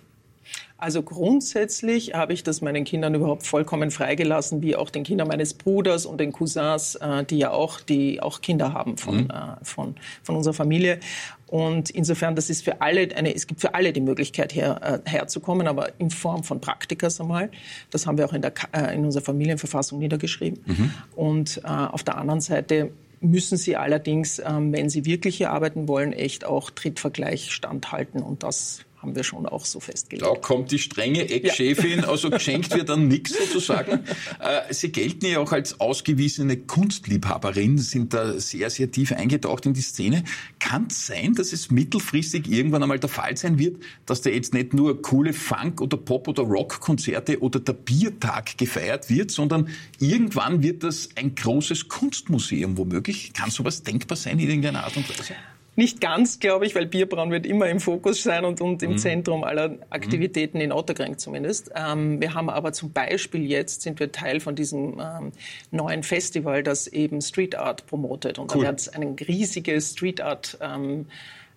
Also 0.78 1.04
grundsätzlich 1.04 2.14
habe 2.14 2.34
ich 2.34 2.44
das 2.44 2.62
meinen 2.62 2.84
Kindern 2.84 3.16
überhaupt 3.16 3.48
vollkommen 3.48 3.92
freigelassen, 3.92 4.62
wie 4.62 4.76
auch 4.76 4.90
den 4.90 5.04
Kindern 5.04 5.30
meines 5.30 5.54
Bruders 5.54 6.06
und 6.06 6.20
den 6.20 6.34
Cousins, 6.34 6.96
äh, 6.96 7.24
die 7.24 7.38
ja 7.38 7.52
auch, 7.52 7.80
die 7.80 8.22
auch 8.22 8.42
Kinder 8.42 8.74
haben 8.74 8.98
von, 8.98 9.24
mhm. 9.24 9.30
äh, 9.30 9.64
von, 9.64 9.96
von 10.22 10.36
unserer 10.36 10.54
Familie. 10.54 11.00
Und 11.48 11.92
insofern, 11.92 12.36
das 12.36 12.50
ist 12.50 12.66
für 12.66 12.82
alle 12.82 13.08
eine, 13.16 13.34
es 13.34 13.48
gibt 13.48 13.62
für 13.62 13.74
alle 13.74 13.94
die 13.94 14.02
Möglichkeit, 14.02 14.54
her, 14.54 15.02
äh, 15.06 15.10
herzukommen, 15.10 15.68
aber 15.68 15.98
in 16.00 16.10
Form 16.10 16.44
von 16.44 16.60
Praktikas 16.60 17.22
einmal. 17.22 17.52
Das 17.90 18.06
haben 18.06 18.18
wir 18.18 18.26
auch 18.26 18.34
in, 18.34 18.42
der, 18.42 18.54
in 18.94 19.06
unserer 19.06 19.24
Familienverfassung 19.24 19.98
niedergeschrieben. 20.00 20.60
Mhm. 20.66 20.92
Und 21.16 21.62
äh, 21.64 21.68
auf 21.68 22.04
der 22.04 22.18
anderen 22.18 22.42
Seite 22.42 22.92
müssen 23.30 23.58
sie 23.58 23.76
allerdings, 23.76 24.40
ähm, 24.40 24.72
wenn 24.74 24.90
sie 24.90 25.06
wirklich 25.06 25.38
hier 25.38 25.52
arbeiten 25.52 25.88
wollen, 25.88 26.14
echt 26.14 26.46
auch 26.46 26.70
Trittvergleich 26.70 27.52
standhalten. 27.52 28.22
Und 28.22 28.44
das 28.44 28.86
haben 29.06 29.16
wir 29.16 29.24
schon 29.24 29.46
auch 29.46 29.66
so 29.66 29.80
festgelegt. 29.80 30.26
Da 30.26 30.34
kommt 30.34 30.72
die 30.72 30.80
strenge 30.80 31.30
Ex-Chefin, 31.30 32.00
ja. 32.00 32.08
also 32.08 32.32
geschenkt 32.32 32.74
wird 32.74 32.90
dann 32.90 33.08
nichts 33.08 33.38
sozusagen. 33.38 34.04
Äh, 34.40 34.74
sie 34.74 34.92
gelten 34.92 35.28
ja 35.28 35.40
auch 35.40 35.52
als 35.52 35.80
ausgewiesene 35.80 36.58
Kunstliebhaberin, 36.58 37.78
sind 37.78 38.14
da 38.14 38.40
sehr, 38.40 38.70
sehr 38.70 38.92
tief 38.92 39.12
eingetaucht 39.12 39.66
in 39.66 39.74
die 39.74 39.82
Szene. 39.82 40.24
Kann 40.60 40.88
es 40.90 41.08
sein, 41.08 41.36
dass 41.36 41.54
es 41.54 41.72
mittelfristig 41.72 42.50
irgendwann 42.50 42.84
einmal 42.84 43.00
der 43.00 43.10
Fall 43.10 43.38
sein 43.38 43.60
wird, 43.60 43.78
dass 44.06 44.22
da 44.22 44.30
jetzt 44.30 44.54
nicht 44.54 44.74
nur 44.74 45.02
coole 45.02 45.34
Funk- 45.34 45.80
oder 45.80 45.98
Pop- 45.98 46.28
oder 46.28 46.44
Rock-Konzerte 46.44 47.42
oder 47.42 47.60
der 47.60 47.74
Biertag 47.74 48.58
gefeiert 48.58 49.10
wird, 49.10 49.32
sondern 49.32 49.70
irgendwann 50.00 50.64
wird 50.64 50.84
das 50.84 51.10
ein 51.16 51.36
großes 51.36 51.88
Kunstmuseum 51.88 52.78
womöglich? 52.78 53.34
Kann 53.34 53.52
sowas 53.52 53.84
denkbar 53.84 54.18
sein 54.18 54.40
in 54.40 54.50
irgendeiner 54.50 54.84
Art 54.84 54.98
und 54.98 55.08
Weise? 55.10 55.36
Nicht 55.78 56.00
ganz, 56.00 56.40
glaube 56.40 56.66
ich, 56.66 56.74
weil 56.74 56.86
Bierbrauen 56.86 57.32
wird 57.32 57.46
immer 57.46 57.70
im 57.70 57.82
Fokus 57.82 58.24
sein 58.24 58.46
und, 58.46 58.62
und 58.62 58.82
im 58.82 58.92
mhm. 58.92 58.98
Zentrum 58.98 59.44
aller 59.44 59.78
Aktivitäten 59.90 60.58
mhm. 60.58 60.64
in 60.66 60.72
Otterkring 60.72 61.18
zumindest. 61.18 61.72
Ähm, 61.76 62.22
wir 62.22 62.34
haben 62.34 62.50
aber 62.50 62.72
zum 62.72 62.94
Beispiel 62.94 63.46
jetzt 63.46 63.82
sind 63.82 64.00
wir 64.00 64.12
Teil 64.12 64.40
von 64.40 64.56
diesem 64.56 65.00
ähm, 65.00 65.32
neuen 65.72 66.04
Festival, 66.04 66.64
das 66.64 66.88
eben 66.88 67.22
Street 67.22 67.56
Art 67.56 67.86
promotet. 67.88 68.40
Und 68.40 68.56
cool. 68.56 68.62
da 68.62 68.70
wird 68.70 68.80
es 68.80 68.90
ein 68.90 69.16
riesiges 69.28 69.92
Street 69.92 70.22
Art 70.22 70.58
ähm, 70.62 71.08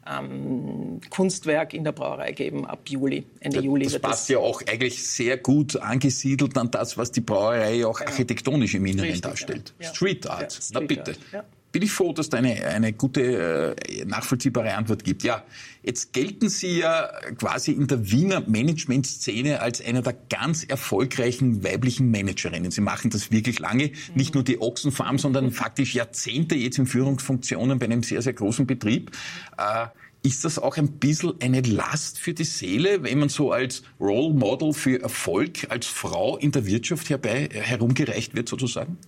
ähm, 0.08 1.00
Kunstwerk 1.10 1.74
in 1.74 1.84
der 1.84 1.92
Brauerei 1.92 2.32
geben 2.32 2.66
ab 2.66 2.80
Juli, 2.88 3.24
Ende 3.40 3.58
ja, 3.58 3.62
Juli. 3.62 3.84
Das 3.84 3.98
passt 3.98 4.22
das 4.22 4.28
ja 4.28 4.38
auch 4.38 4.62
eigentlich 4.66 5.06
sehr 5.06 5.36
gut 5.36 5.76
angesiedelt 5.76 6.56
an 6.56 6.70
das, 6.70 6.96
was 6.96 7.12
die 7.12 7.20
Brauerei 7.20 7.86
auch 7.86 8.00
architektonisch 8.00 8.74
im 8.74 8.86
Inneren 8.86 9.04
Richtig, 9.04 9.22
darstellt. 9.22 9.74
Ja. 9.78 9.94
Street 9.94 10.26
Art, 10.26 10.42
ja, 10.42 10.60
Street 10.60 10.70
na 10.72 10.80
bitte. 10.80 11.16
Art, 11.32 11.44
bin 11.78 11.86
ich 11.86 11.92
froh, 11.92 12.12
dass 12.12 12.28
da 12.28 12.38
eine, 12.38 12.66
eine 12.66 12.92
gute, 12.92 13.76
äh, 13.76 14.04
nachvollziehbare 14.04 14.74
Antwort 14.74 15.04
gibt. 15.04 15.22
Ja, 15.22 15.44
jetzt 15.84 16.12
gelten 16.12 16.48
Sie 16.48 16.80
ja 16.80 17.08
quasi 17.38 17.70
in 17.70 17.86
der 17.86 18.10
Wiener 18.10 18.40
Management-Szene 18.40 19.60
als 19.60 19.80
einer 19.80 20.02
der 20.02 20.16
ganz 20.28 20.64
erfolgreichen 20.64 21.62
weiblichen 21.62 22.10
Managerinnen. 22.10 22.72
Sie 22.72 22.80
machen 22.80 23.10
das 23.10 23.30
wirklich 23.30 23.60
lange, 23.60 23.92
nicht 24.16 24.34
nur 24.34 24.42
die 24.42 24.60
Ochsenfarm, 24.60 25.18
sondern 25.18 25.52
faktisch 25.52 25.94
Jahrzehnte 25.94 26.56
jetzt 26.56 26.78
in 26.78 26.86
Führungsfunktionen 26.86 27.78
bei 27.78 27.86
einem 27.86 28.02
sehr, 28.02 28.22
sehr 28.22 28.32
großen 28.32 28.66
Betrieb. 28.66 29.12
Äh, 29.56 29.86
ist 30.24 30.44
das 30.44 30.58
auch 30.58 30.76
ein 30.78 30.98
bisschen 30.98 31.34
eine 31.40 31.60
Last 31.60 32.18
für 32.18 32.34
die 32.34 32.42
Seele, 32.42 33.04
wenn 33.04 33.20
man 33.20 33.28
so 33.28 33.52
als 33.52 33.84
Role 34.00 34.34
Model 34.34 34.72
für 34.72 35.00
Erfolg 35.00 35.70
als 35.70 35.86
Frau 35.86 36.38
in 36.38 36.50
der 36.50 36.66
Wirtschaft 36.66 37.08
herbei 37.08 37.48
herumgereicht 37.52 38.34
wird 38.34 38.48
sozusagen? 38.48 38.98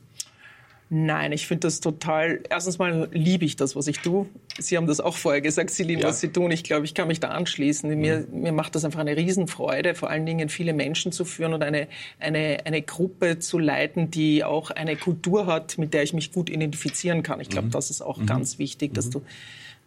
Nein, 0.92 1.30
ich 1.30 1.46
finde 1.46 1.68
das 1.68 1.78
total. 1.78 2.40
Erstens 2.50 2.78
mal 2.78 3.08
liebe 3.12 3.44
ich 3.44 3.54
das, 3.54 3.76
was 3.76 3.86
ich 3.86 4.00
tue. 4.00 4.26
Sie 4.58 4.76
haben 4.76 4.88
das 4.88 4.98
auch 4.98 5.16
vorher 5.16 5.40
gesagt, 5.40 5.70
Sie 5.70 5.84
lieben, 5.84 6.02
ja. 6.02 6.08
was 6.08 6.18
Sie 6.18 6.28
tun. 6.28 6.50
Ich 6.50 6.64
glaube, 6.64 6.84
ich 6.84 6.94
kann 6.94 7.06
mich 7.06 7.20
da 7.20 7.28
anschließen. 7.28 7.88
Mhm. 7.88 8.00
Mir, 8.00 8.26
mir 8.32 8.50
macht 8.50 8.74
das 8.74 8.84
einfach 8.84 8.98
eine 8.98 9.16
Riesenfreude, 9.16 9.94
vor 9.94 10.10
allen 10.10 10.26
Dingen 10.26 10.48
viele 10.48 10.72
Menschen 10.72 11.12
zu 11.12 11.24
führen 11.24 11.54
und 11.54 11.62
eine, 11.62 11.86
eine, 12.18 12.58
eine 12.64 12.82
Gruppe 12.82 13.38
zu 13.38 13.60
leiten, 13.60 14.10
die 14.10 14.42
auch 14.42 14.72
eine 14.72 14.96
Kultur 14.96 15.46
hat, 15.46 15.78
mit 15.78 15.94
der 15.94 16.02
ich 16.02 16.12
mich 16.12 16.32
gut 16.32 16.50
identifizieren 16.50 17.22
kann. 17.22 17.40
Ich 17.40 17.50
glaube, 17.50 17.68
mhm. 17.68 17.72
das 17.72 17.90
ist 17.90 18.02
auch 18.02 18.18
mhm. 18.18 18.26
ganz 18.26 18.58
wichtig, 18.58 18.92
dass 18.92 19.06
mhm. 19.06 19.10
du 19.12 19.22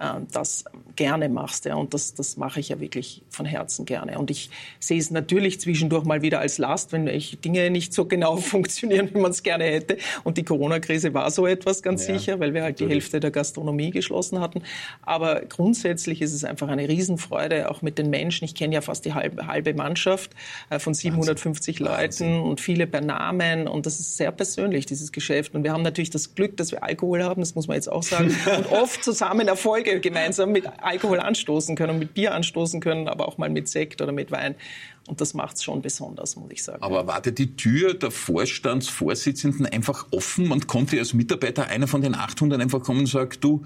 äh, 0.04 0.22
das 0.32 0.66
gerne 0.96 1.30
machst. 1.30 1.66
Ja. 1.66 1.76
Und 1.76 1.94
das, 1.94 2.14
das 2.14 2.38
mache 2.38 2.60
ich 2.60 2.70
ja 2.70 2.80
wirklich 2.80 3.24
von 3.30 3.46
Herzen 3.46 3.86
gerne. 3.86 4.20
Und 4.20 4.30
ich 4.30 4.50
sehe 4.80 5.00
es 5.00 5.10
natürlich 5.10 5.60
zwischendurch 5.60 6.04
mal 6.04 6.22
wieder 6.22 6.40
als 6.40 6.58
Last, 6.58 6.92
wenn 6.92 7.08
ich 7.08 7.40
Dinge 7.40 7.70
nicht 7.72 7.94
so 7.94 8.06
genau 8.06 8.38
funktionieren, 8.38 9.10
wie 9.14 9.20
man 9.20 9.32
es 9.32 9.44
gerne 9.44 9.64
hätte. 9.64 9.98
Und 10.24 10.38
die 10.38 10.44
Corona-Krise 10.44 11.14
war 11.14 11.32
so 11.32 11.48
etwas 11.48 11.82
ganz 11.82 12.08
ja, 12.08 12.18
sicher, 12.18 12.40
weil 12.40 12.54
wir 12.54 12.64
halt 12.64 12.76
natürlich. 12.76 12.90
die 12.90 12.94
Hälfte 12.94 13.20
der 13.20 13.32
Gastronomie 13.32 13.92
geschlossen 13.92 14.40
hatten. 14.40 14.62
Aber 15.02 15.42
grundsätzlich 15.42 16.22
ist 16.22 16.34
es 16.34 16.44
einfach 16.44 16.68
eine 16.68 16.88
Riesenfreude, 16.88 17.72
auch 17.72 17.82
mit 17.82 17.98
den 17.98 18.10
Menschen. 18.10 18.46
Ich 18.46 18.56
kenne 18.56 18.76
ja 18.76 18.82
fast 18.82 19.06
die 19.06 19.14
halbe, 19.14 19.48
halbe 19.48 19.74
Mannschaft 19.74 20.32
äh, 20.70 20.80
von 20.80 20.94
750 20.94 21.80
Wahnsinn. 21.80 21.86
Leuten 21.86 22.04
Wahnsinn. 22.04 22.40
und 22.42 22.62
viele 22.62 22.88
per 22.88 23.02
Namen. 23.02 23.68
Und 23.68 23.86
das 23.86 24.00
ist 24.00 24.18
sehr 24.18 24.32
persönlich, 24.32 24.86
dieses 24.86 25.12
Geschäft. 25.12 25.56
Und 25.56 25.64
wir 25.64 25.72
haben 25.72 25.84
natürlich 25.84 26.10
das 26.10 26.36
Glück, 26.36 26.58
dass 26.58 26.72
wir 26.72 26.84
Alkohol 26.84 27.24
haben, 27.24 27.42
das 27.42 27.56
muss 27.56 27.68
man 27.68 27.76
jetzt 27.76 27.92
auch 27.92 28.04
sagen. 28.04 28.36
und 28.58 28.72
oft 28.72 29.04
zusammen 29.04 29.48
Erfolge 29.48 29.93
gemeinsam 30.00 30.52
mit 30.52 30.66
Alkohol 30.82 31.20
anstoßen 31.20 31.76
können, 31.76 32.00
mit 32.00 32.14
Bier 32.14 32.34
anstoßen 32.34 32.82
können, 32.82 33.08
aber 33.08 33.28
auch 33.28 33.38
mal 33.38 33.50
mit 33.50 33.68
Sekt 33.68 34.02
oder 34.02 34.12
mit 34.12 34.32
Wein. 34.32 34.56
Und 35.08 35.20
das 35.20 35.34
macht 35.34 35.58
es 35.58 35.64
schon 35.64 35.82
besonders, 35.82 36.38
muss 36.38 36.52
ich 36.52 36.64
sagen. 36.64 36.82
Aber 36.82 37.06
wartet 37.08 37.38
die 37.38 37.58
Tür 37.58 37.94
der 37.94 38.10
Vorstandsvorsitzenden 38.10 39.66
einfach 39.66 40.08
offen? 40.12 40.48
Man 40.48 40.66
konnte 40.66 40.98
als 40.98 41.14
Mitarbeiter 41.14 41.68
einer 41.68 41.88
von 41.88 42.02
den 42.02 42.16
800 42.16 42.62
einfach 42.62 42.82
kommen 42.82 43.02
und 43.02 43.08
sagen, 43.08 43.32
du, 43.42 43.66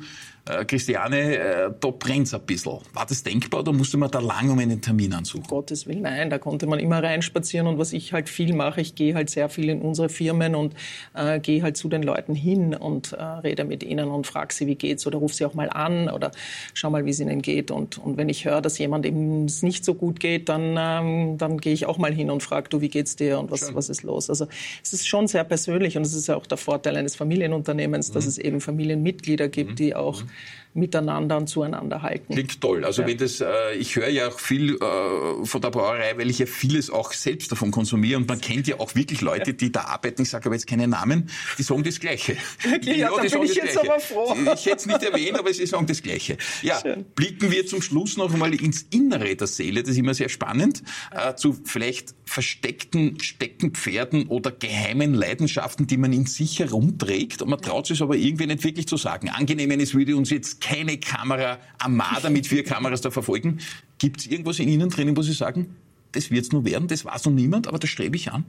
äh, 0.50 0.65
Christiane, 0.65 1.38
äh, 1.38 1.71
da 1.80 1.89
brennt's 1.91 2.34
ein 2.34 2.41
bisschen. 2.41 2.80
War 2.93 3.06
das 3.06 3.21
denkbar 3.21 3.60
oder 3.60 3.73
musste 3.73 3.97
man 3.97 4.10
da 4.10 4.19
lang 4.19 4.50
um 4.50 4.58
einen 4.58 4.82
Termin 4.82 5.13
ansuchen? 5.13 5.43
Um 5.43 5.47
Gottes 5.47 5.86
Willen, 5.86 6.04
nein, 6.04 6.30
da 6.30 6.39
konnte 6.39 6.65
man 6.65 6.80
immer 6.80 7.04
reinspazieren 7.04 7.67
und 7.67 7.78
was 7.78 7.93
ich 7.93 8.13
halt 8.13 8.30
viel 8.30 8.54
mache, 8.54 8.82
ich 8.82 8.95
gehe 8.95 9.13
halt 9.13 9.30
sehr 9.30 9.50
viel 9.50 9.69
in 9.69 9.82
unsere 9.82 10.10
Firmen 10.10 10.56
und 10.56 10.73
äh, 11.13 11.39
gehe 11.39 11.62
halt 11.62 11.78
zu 11.78 11.89
den 11.89 12.02
Leuten 12.02 12.34
hin 12.34 12.73
und 12.73 13.13
äh, 13.13 13.21
rede 13.21 13.63
mit 13.63 13.84
ihnen 13.84 14.08
und 14.08 14.26
frage 14.26 14.54
sie, 14.54 14.67
wie 14.67 14.76
geht's 14.76 15.06
oder 15.06 15.19
ruf 15.19 15.34
sie 15.34 15.45
auch 15.45 15.54
mal 15.54 15.69
an 15.69 16.10
oder 16.10 16.32
schau 16.73 16.89
mal, 16.89 17.06
wie 17.06 17.12
es 17.12 17.19
ihnen 17.19 17.41
geht 17.41 17.69
und, 17.69 17.97
und 17.97 18.17
wenn 18.17 18.30
ich 18.30 18.45
höre, 18.45 18.62
dass 18.62 18.78
jemand 18.78 19.06
eben 19.06 19.45
es 19.45 19.63
nicht 19.63 19.86
so 19.86 19.93
gut 19.93 20.19
geht, 20.19 20.50
dann, 20.50 20.76
ähm, 20.80 21.26
dann 21.35 21.57
gehe 21.57 21.73
ich 21.73 21.85
auch 21.85 21.97
mal 21.97 22.13
hin 22.13 22.31
und 22.31 22.41
frage, 22.43 22.69
du, 22.69 22.79
wie 22.79 22.89
geht's 22.89 23.17
dir 23.17 23.39
und 23.39 23.51
was, 23.51 23.75
was 23.75 23.89
ist 23.89 24.03
los? 24.03 24.29
Also 24.29 24.47
es 24.81 24.93
ist 24.93 25.07
schon 25.07 25.27
sehr 25.27 25.43
persönlich 25.43 25.97
und 25.97 26.03
es 26.03 26.13
ist 26.13 26.27
ja 26.27 26.37
auch 26.37 26.45
der 26.45 26.57
Vorteil 26.57 26.95
eines 26.95 27.15
Familienunternehmens, 27.17 28.09
mhm. 28.09 28.13
dass 28.13 28.25
es 28.25 28.37
eben 28.37 28.61
Familienmitglieder 28.61 29.49
gibt, 29.49 29.71
mhm. 29.71 29.75
die 29.75 29.95
auch 29.95 30.23
mhm 30.23 30.29
miteinander 30.77 31.37
und 31.37 31.47
zueinander 31.47 32.03
halten. 32.03 32.33
Klingt 32.33 32.61
toll. 32.61 32.85
Also 32.85 33.01
ja. 33.01 33.07
wenn 33.07 33.17
das, 33.17 33.41
äh, 33.41 33.73
ich 33.77 33.95
höre 33.95 34.09
ja 34.09 34.27
auch 34.27 34.39
viel 34.39 34.75
äh, 34.75 35.45
von 35.45 35.61
der 35.61 35.71
Brauerei, 35.71 36.13
weil 36.17 36.29
ich 36.29 36.39
ja 36.39 36.45
vieles 36.45 36.89
auch 36.89 37.13
selbst 37.13 37.51
davon 37.51 37.71
konsumiere 37.71 38.17
und 38.17 38.27
man 38.27 38.39
kennt 38.39 38.67
ja 38.67 38.79
auch 38.79 38.93
wirklich 38.95 39.21
Leute, 39.21 39.53
die 39.53 39.71
da 39.71 39.81
arbeiten, 39.85 40.21
ich 40.21 40.29
sage 40.29 40.45
aber 40.45 40.55
jetzt 40.55 40.67
keine 40.67 40.87
Namen, 40.87 41.29
die 41.57 41.63
sagen 41.63 41.83
das 41.83 41.99
Gleiche. 41.99 42.37
Wirklich? 42.61 42.97
Ja, 42.97 43.09
ja 43.09 43.15
da 43.15 43.21
bin 43.21 43.43
ich 43.43 43.55
jetzt 43.55 43.73
Gleiche. 43.73 43.91
aber 43.91 43.99
froh. 43.99 44.35
Ich 44.53 44.65
hätte 44.67 44.77
es 44.77 44.85
nicht 44.85 45.03
erwähnt, 45.03 45.39
aber 45.39 45.51
sie 45.51 45.65
sagen 45.65 45.87
das 45.87 46.03
Gleiche. 46.03 46.37
Ja, 46.61 46.79
Schön. 46.79 47.05
blicken 47.15 47.51
wir 47.51 47.65
zum 47.65 47.81
Schluss 47.81 48.15
noch 48.17 48.31
einmal 48.31 48.53
ins 48.53 48.83
Innere 48.91 49.35
der 49.35 49.47
Seele, 49.47 49.81
das 49.81 49.91
ist 49.91 49.97
immer 49.97 50.13
sehr 50.13 50.29
spannend, 50.29 50.83
äh, 51.17 51.36
zu 51.36 51.53
vielleicht 51.63 52.13
versteckten 52.25 53.19
Steckenpferden 53.19 54.27
oder 54.27 54.51
geheimen 54.51 55.13
Leidenschaften, 55.13 55.88
die 55.88 55.97
man 55.97 56.13
in 56.13 56.25
sich 56.25 56.60
herumträgt 56.60 57.41
und 57.41 57.49
man 57.49 57.62
traut 57.62 57.88
sich 57.88 58.01
aber 58.01 58.15
irgendwie 58.15 58.45
nicht 58.47 58.63
wirklich 58.63 58.88
zu 58.88 58.97
sagen. 58.97 59.30
Angenehm, 59.30 59.71
es 59.80 59.93
würde 59.93 60.15
uns 60.15 60.30
jetzt 60.30 60.62
keine 60.62 60.97
Kamera 60.97 61.58
Armada 61.80 62.30
mit 62.30 62.47
vier 62.47 62.63
Kameras 62.63 63.01
da 63.01 63.12
verfolgen. 63.12 63.60
Gibt 63.97 64.21
es 64.21 64.27
irgendwas 64.27 64.60
in 64.60 64.69
Ihnen 64.69 64.89
drinnen, 64.89 65.17
wo 65.17 65.21
Sie 65.21 65.34
sagen, 65.34 65.75
das 66.12 66.32
wird 66.32 66.45
es 66.45 66.51
nur 66.51 66.65
werden, 66.65 66.88
das 66.88 67.03
weiß 67.03 67.25
noch 67.25 67.34
niemand, 67.34 67.67
aber 67.67 67.80
das 67.80 67.89
strebe 67.89 68.15
ich 68.15 68.32
an? 68.32 68.45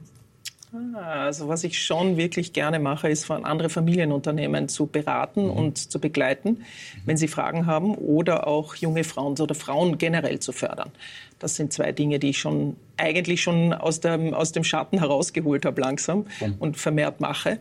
Also 0.93 1.47
was 1.47 1.63
ich 1.63 1.81
schon 1.81 2.17
wirklich 2.17 2.53
gerne 2.53 2.77
mache, 2.77 3.09
ist 3.09 3.25
von 3.25 3.43
andere 3.43 3.69
Familienunternehmen 3.69 4.69
zu 4.69 4.85
beraten 4.85 5.45
mhm. 5.45 5.51
und 5.51 5.77
zu 5.77 5.99
begleiten, 5.99 6.63
wenn 7.05 7.17
sie 7.17 7.27
Fragen 7.27 7.65
haben, 7.65 7.95
oder 7.95 8.45
auch 8.45 8.75
junge 8.75 9.03
Frauen 9.03 9.39
oder 9.39 9.55
Frauen 9.55 9.97
generell 9.97 10.39
zu 10.39 10.51
fördern. 10.51 10.91
Das 11.39 11.55
sind 11.55 11.73
zwei 11.73 11.91
Dinge, 11.91 12.19
die 12.19 12.31
ich 12.31 12.37
schon 12.37 12.75
eigentlich 12.97 13.41
schon 13.41 13.73
aus 13.73 13.99
dem, 13.99 14.33
aus 14.33 14.51
dem 14.51 14.63
Schatten 14.63 14.99
herausgeholt 14.99 15.65
habe 15.65 15.81
langsam 15.81 16.25
mhm. 16.39 16.55
und 16.59 16.77
vermehrt 16.77 17.19
mache. 17.19 17.59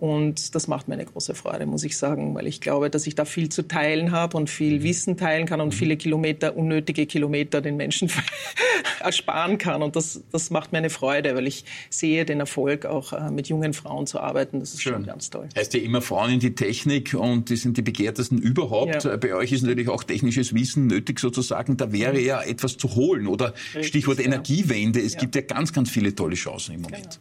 Und 0.00 0.54
das 0.54 0.66
macht 0.66 0.88
mir 0.88 0.94
eine 0.94 1.04
große 1.04 1.34
Freude, 1.34 1.66
muss 1.66 1.84
ich 1.84 1.98
sagen, 1.98 2.34
weil 2.34 2.46
ich 2.46 2.62
glaube, 2.62 2.88
dass 2.88 3.06
ich 3.06 3.16
da 3.16 3.26
viel 3.26 3.50
zu 3.50 3.68
teilen 3.68 4.12
habe 4.12 4.38
und 4.38 4.48
viel 4.48 4.78
mhm. 4.78 4.82
Wissen 4.82 5.16
teilen 5.18 5.44
kann 5.44 5.60
und 5.60 5.68
mhm. 5.68 5.72
viele 5.72 5.98
Kilometer, 5.98 6.56
unnötige 6.56 7.04
Kilometer 7.04 7.60
den 7.60 7.76
Menschen 7.76 8.10
ersparen 9.00 9.58
kann. 9.58 9.82
Und 9.82 9.96
das, 9.96 10.22
das 10.32 10.48
macht 10.48 10.72
mir 10.72 10.78
eine 10.78 10.88
Freude, 10.88 11.36
weil 11.36 11.46
ich 11.46 11.66
sehe 11.90 12.24
den 12.24 12.40
Erfolg, 12.40 12.86
auch 12.86 13.12
äh, 13.12 13.30
mit 13.30 13.48
jungen 13.48 13.74
Frauen 13.74 14.06
zu 14.06 14.20
arbeiten. 14.20 14.60
Das 14.60 14.72
ist 14.72 14.80
Schön. 14.80 14.94
schon 14.94 15.04
ganz 15.04 15.28
toll. 15.28 15.50
Heißt 15.54 15.74
ja 15.74 15.80
immer 15.80 16.00
Frauen 16.00 16.30
in 16.30 16.40
die 16.40 16.54
Technik 16.54 17.12
und 17.12 17.50
die 17.50 17.56
sind 17.56 17.76
die 17.76 17.82
begehrtesten 17.82 18.38
überhaupt. 18.38 19.04
Ja. 19.04 19.18
Bei 19.18 19.34
euch 19.34 19.52
ist 19.52 19.64
natürlich 19.64 19.90
auch 19.90 20.02
technisches 20.02 20.54
Wissen 20.54 20.86
nötig 20.86 21.20
sozusagen. 21.20 21.76
Da 21.76 21.92
wäre 21.92 22.14
mhm. 22.14 22.24
ja 22.24 22.40
etwas 22.40 22.78
zu 22.78 22.94
holen. 22.94 23.26
Oder 23.26 23.52
Richtig, 23.74 23.88
Stichwort 23.88 24.18
ja. 24.18 24.24
Energiewende. 24.24 24.98
Es 24.98 25.12
ja. 25.12 25.20
gibt 25.20 25.34
ja 25.34 25.42
ganz, 25.42 25.74
ganz 25.74 25.90
viele 25.90 26.14
tolle 26.14 26.36
Chancen 26.36 26.76
im 26.76 26.80
Moment. 26.80 27.20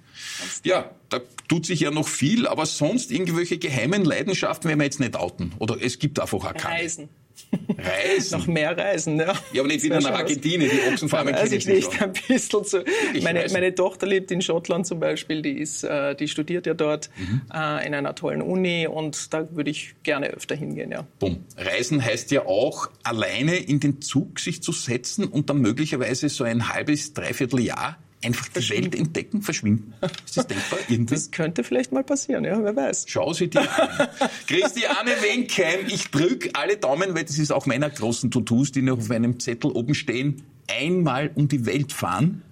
Genau. 0.64 0.76
Ja, 0.78 0.92
da 1.10 1.20
tut 1.50 1.66
sich 1.66 1.82
ja 1.82 1.92
noch 1.92 2.08
viel, 2.08 2.48
aber 2.48 2.66
sonst 2.78 3.12
irgendwelche 3.12 3.58
geheimen 3.58 4.06
Leidenschaften 4.06 4.70
werden 4.70 4.80
wir 4.80 4.86
jetzt 4.86 5.00
nicht 5.00 5.16
outen. 5.16 5.54
Oder 5.60 5.78
es 5.82 6.00
gibt 6.00 6.20
einfach 6.20 6.38
auch 6.38 6.54
keine. 6.54 6.76
Reisen. 6.76 7.10
Reisen? 7.78 8.38
Noch 8.40 8.48
mehr 8.48 8.78
Reisen, 8.78 9.18
ja. 9.18 9.34
Ja, 9.54 9.62
aber 9.62 9.68
nicht 9.68 9.84
wieder 9.84 10.00
nach 10.02 10.12
Argentinien, 10.12 10.70
die 10.70 10.92
Ochsenfarmen 10.92 11.34
kenne 11.34 11.56
ich 11.56 11.66
nicht. 11.66 11.90
nicht 11.90 12.02
ein 12.02 12.14
bisschen 12.14 12.64
zu. 12.64 12.84
Meine, 13.22 13.46
meine, 13.52 13.74
Tochter 13.74 14.08
lebt 14.08 14.32
in 14.32 14.42
Schottland 14.42 14.86
zum 14.86 15.00
Beispiel, 15.00 15.42
die, 15.42 15.58
ist, 15.58 15.84
äh, 15.84 16.16
die 16.16 16.28
studiert 16.28 16.66
ja 16.66 16.74
dort 16.74 17.10
mhm. 17.18 17.42
äh, 17.54 17.88
in 17.88 17.94
einer 17.94 18.16
tollen 18.16 18.42
Uni 18.42 18.88
und 18.88 19.34
da 19.34 19.48
würde 19.56 19.72
ich 19.72 19.96
gerne 20.04 20.28
öfter 20.28 20.56
hingehen, 20.56 20.92
ja. 20.92 21.08
Bumm. 21.20 21.44
Reisen 21.58 22.04
heißt 22.04 22.32
ja 22.32 22.46
auch, 22.46 22.90
alleine 23.04 23.56
in 23.56 23.80
den 23.80 24.02
Zug 24.02 24.40
sich 24.40 24.62
zu 24.62 24.72
setzen 24.72 25.26
und 25.26 25.50
dann 25.50 25.60
möglicherweise 25.60 26.30
so 26.30 26.44
ein 26.44 26.70
halbes, 26.70 27.14
dreiviertel 27.14 27.62
Jahr 27.62 27.98
einfach 28.24 28.48
die 28.50 28.70
Welt 28.70 28.96
entdecken, 28.96 29.42
verschwinden? 29.42 29.94
Ist 30.26 30.38
das 30.38 30.48
denkbar? 30.48 30.80
Irgendwie? 30.88 31.16
Das 31.16 31.32
könnte 31.32 31.64
vielleicht 31.64 31.92
mal 31.92 32.04
passieren, 32.04 32.46
ja, 32.46 32.62
wer 32.64 32.76
weiß. 32.76 33.06
Schau 33.08 33.34
sie 33.34 33.50
dir 33.50 33.62
an. 33.62 34.08
Christiane 34.48 35.12
Wenkheim, 35.22 35.88
ich 35.88 36.12
drücke 36.12 36.50
alle 36.54 36.78
Daumen, 36.78 37.16
weil 37.16 37.24
das 37.24 37.38
ist 37.38 37.52
auch 37.52 37.66
meiner 37.66 37.90
großen 37.90 38.32
Tutus, 38.32 38.72
die 38.72 38.82
noch 38.82 38.98
auf 38.98 39.12
einem 39.12 39.40
Zettel 39.40 39.72
oben 39.72 39.96
stehen. 39.96 40.44
Einmal 40.68 41.32
um 41.36 41.48
die 41.48 41.66
Welt 41.66 41.94
fahren. 41.94 42.44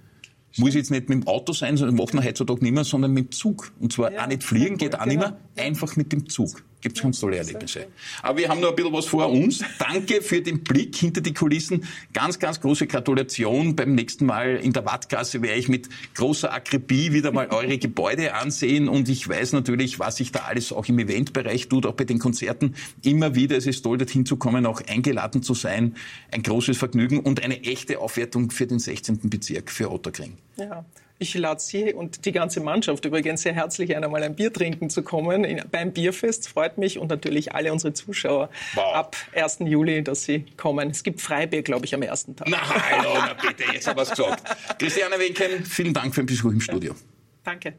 Muss 0.59 0.73
jetzt 0.73 0.89
nicht 0.89 1.07
mit 1.07 1.21
dem 1.21 1.27
Auto 1.27 1.53
sein, 1.53 1.77
sondern 1.77 1.97
macht 1.97 2.15
man 2.15 2.23
heutzutage 2.23 2.63
nicht 2.63 2.73
mehr, 2.73 2.83
sondern 2.83 3.11
mit 3.11 3.25
dem 3.25 3.31
Zug. 3.31 3.71
Und 3.79 3.93
zwar 3.93 4.11
ja, 4.11 4.23
auch 4.23 4.27
nicht 4.27 4.43
fliegen, 4.43 4.77
geht 4.77 4.99
auch 4.99 5.05
nicht 5.05 5.19
mehr, 5.19 5.37
genau. 5.55 5.67
einfach 5.67 5.95
mit 5.95 6.11
dem 6.11 6.27
Zug 6.29 6.63
gibt 6.81 6.97
es 6.97 7.03
ganz 7.03 7.19
tolle 7.19 7.37
Erlebnisse. 7.37 7.87
Aber 8.21 8.37
wir 8.37 8.49
haben 8.49 8.59
noch 8.59 8.69
ein 8.69 8.75
bisschen 8.75 8.93
was 8.93 9.05
vor 9.05 9.29
uns. 9.29 9.63
Danke 9.79 10.21
für 10.21 10.41
den 10.41 10.63
Blick 10.63 10.95
hinter 10.95 11.21
die 11.21 11.33
Kulissen. 11.33 11.85
Ganz, 12.13 12.39
ganz 12.39 12.61
große 12.61 12.87
Gratulation. 12.87 13.75
Beim 13.75 13.95
nächsten 13.95 14.25
Mal 14.25 14.57
in 14.57 14.73
der 14.73 14.85
Wattgasse 14.85 15.41
werde 15.41 15.59
ich 15.59 15.69
mit 15.69 15.89
großer 16.15 16.53
Akribie 16.53 17.13
wieder 17.13 17.31
mal 17.31 17.47
eure 17.47 17.77
Gebäude 17.77 18.35
ansehen. 18.35 18.87
Und 18.89 19.09
ich 19.09 19.27
weiß 19.27 19.53
natürlich, 19.53 19.99
was 19.99 20.17
sich 20.17 20.31
da 20.31 20.41
alles 20.41 20.71
auch 20.71 20.85
im 20.87 20.99
Eventbereich 20.99 21.67
tut, 21.67 21.85
auch 21.85 21.93
bei 21.93 22.03
den 22.03 22.19
Konzerten. 22.19 22.75
Immer 23.03 23.35
wieder, 23.35 23.57
es 23.57 23.65
ist 23.65 23.81
toll, 23.81 23.97
dorthin 23.97 24.25
zu 24.25 24.37
kommen, 24.37 24.65
auch 24.65 24.81
eingeladen 24.87 25.41
zu 25.41 25.53
sein. 25.53 25.95
Ein 26.31 26.43
großes 26.43 26.77
Vergnügen 26.77 27.19
und 27.19 27.43
eine 27.43 27.63
echte 27.63 27.99
Aufwertung 27.99 28.51
für 28.51 28.67
den 28.67 28.79
16. 28.79 29.21
Bezirk, 29.23 29.71
für 29.71 29.91
Otterkring. 29.91 30.37
Ja. 30.57 30.85
Ich 31.19 31.33
lade 31.33 31.59
Sie 31.59 31.93
und 31.93 32.25
die 32.25 32.31
ganze 32.31 32.59
Mannschaft 32.59 33.03
übrigens 33.05 33.41
sehr 33.41 33.53
herzlich 33.53 33.95
ein, 33.95 34.03
einmal 34.03 34.21
ein 34.21 34.35
Bier 34.35 34.53
trinken 34.53 34.91
zu 34.91 35.01
kommen 35.01 35.43
in, 35.45 35.63
beim 35.71 35.91
Bierfest. 35.91 36.47
Freut 36.47 36.77
mich 36.77 36.99
und 36.99 37.09
natürlich 37.09 37.55
alle 37.55 37.73
unsere 37.73 37.93
Zuschauer 37.93 38.49
wow. 38.75 38.93
ab 38.93 39.15
1. 39.33 39.59
Juli, 39.61 40.03
dass 40.03 40.25
Sie 40.25 40.45
kommen. 40.57 40.91
Es 40.91 41.01
gibt 41.01 41.19
Freibier, 41.19 41.63
glaube 41.63 41.85
ich, 41.85 41.95
am 41.95 42.03
ersten 42.03 42.35
Tag. 42.35 42.47
Na 42.49 42.59
hallo, 42.59 43.09
na 43.15 43.33
bitte, 43.33 43.63
jetzt 43.73 43.87
haben 43.87 43.97
wir 43.97 44.03
es 44.03 44.11
gesagt. 44.11 44.43
Christiane 44.79 45.17
Wenken, 45.17 45.65
vielen 45.65 45.93
Dank 45.93 46.13
für 46.13 46.21
den 46.21 46.27
Besuch 46.27 46.51
im 46.51 46.61
Studio. 46.61 46.93
Ja. 46.93 46.99
Danke. 47.43 47.73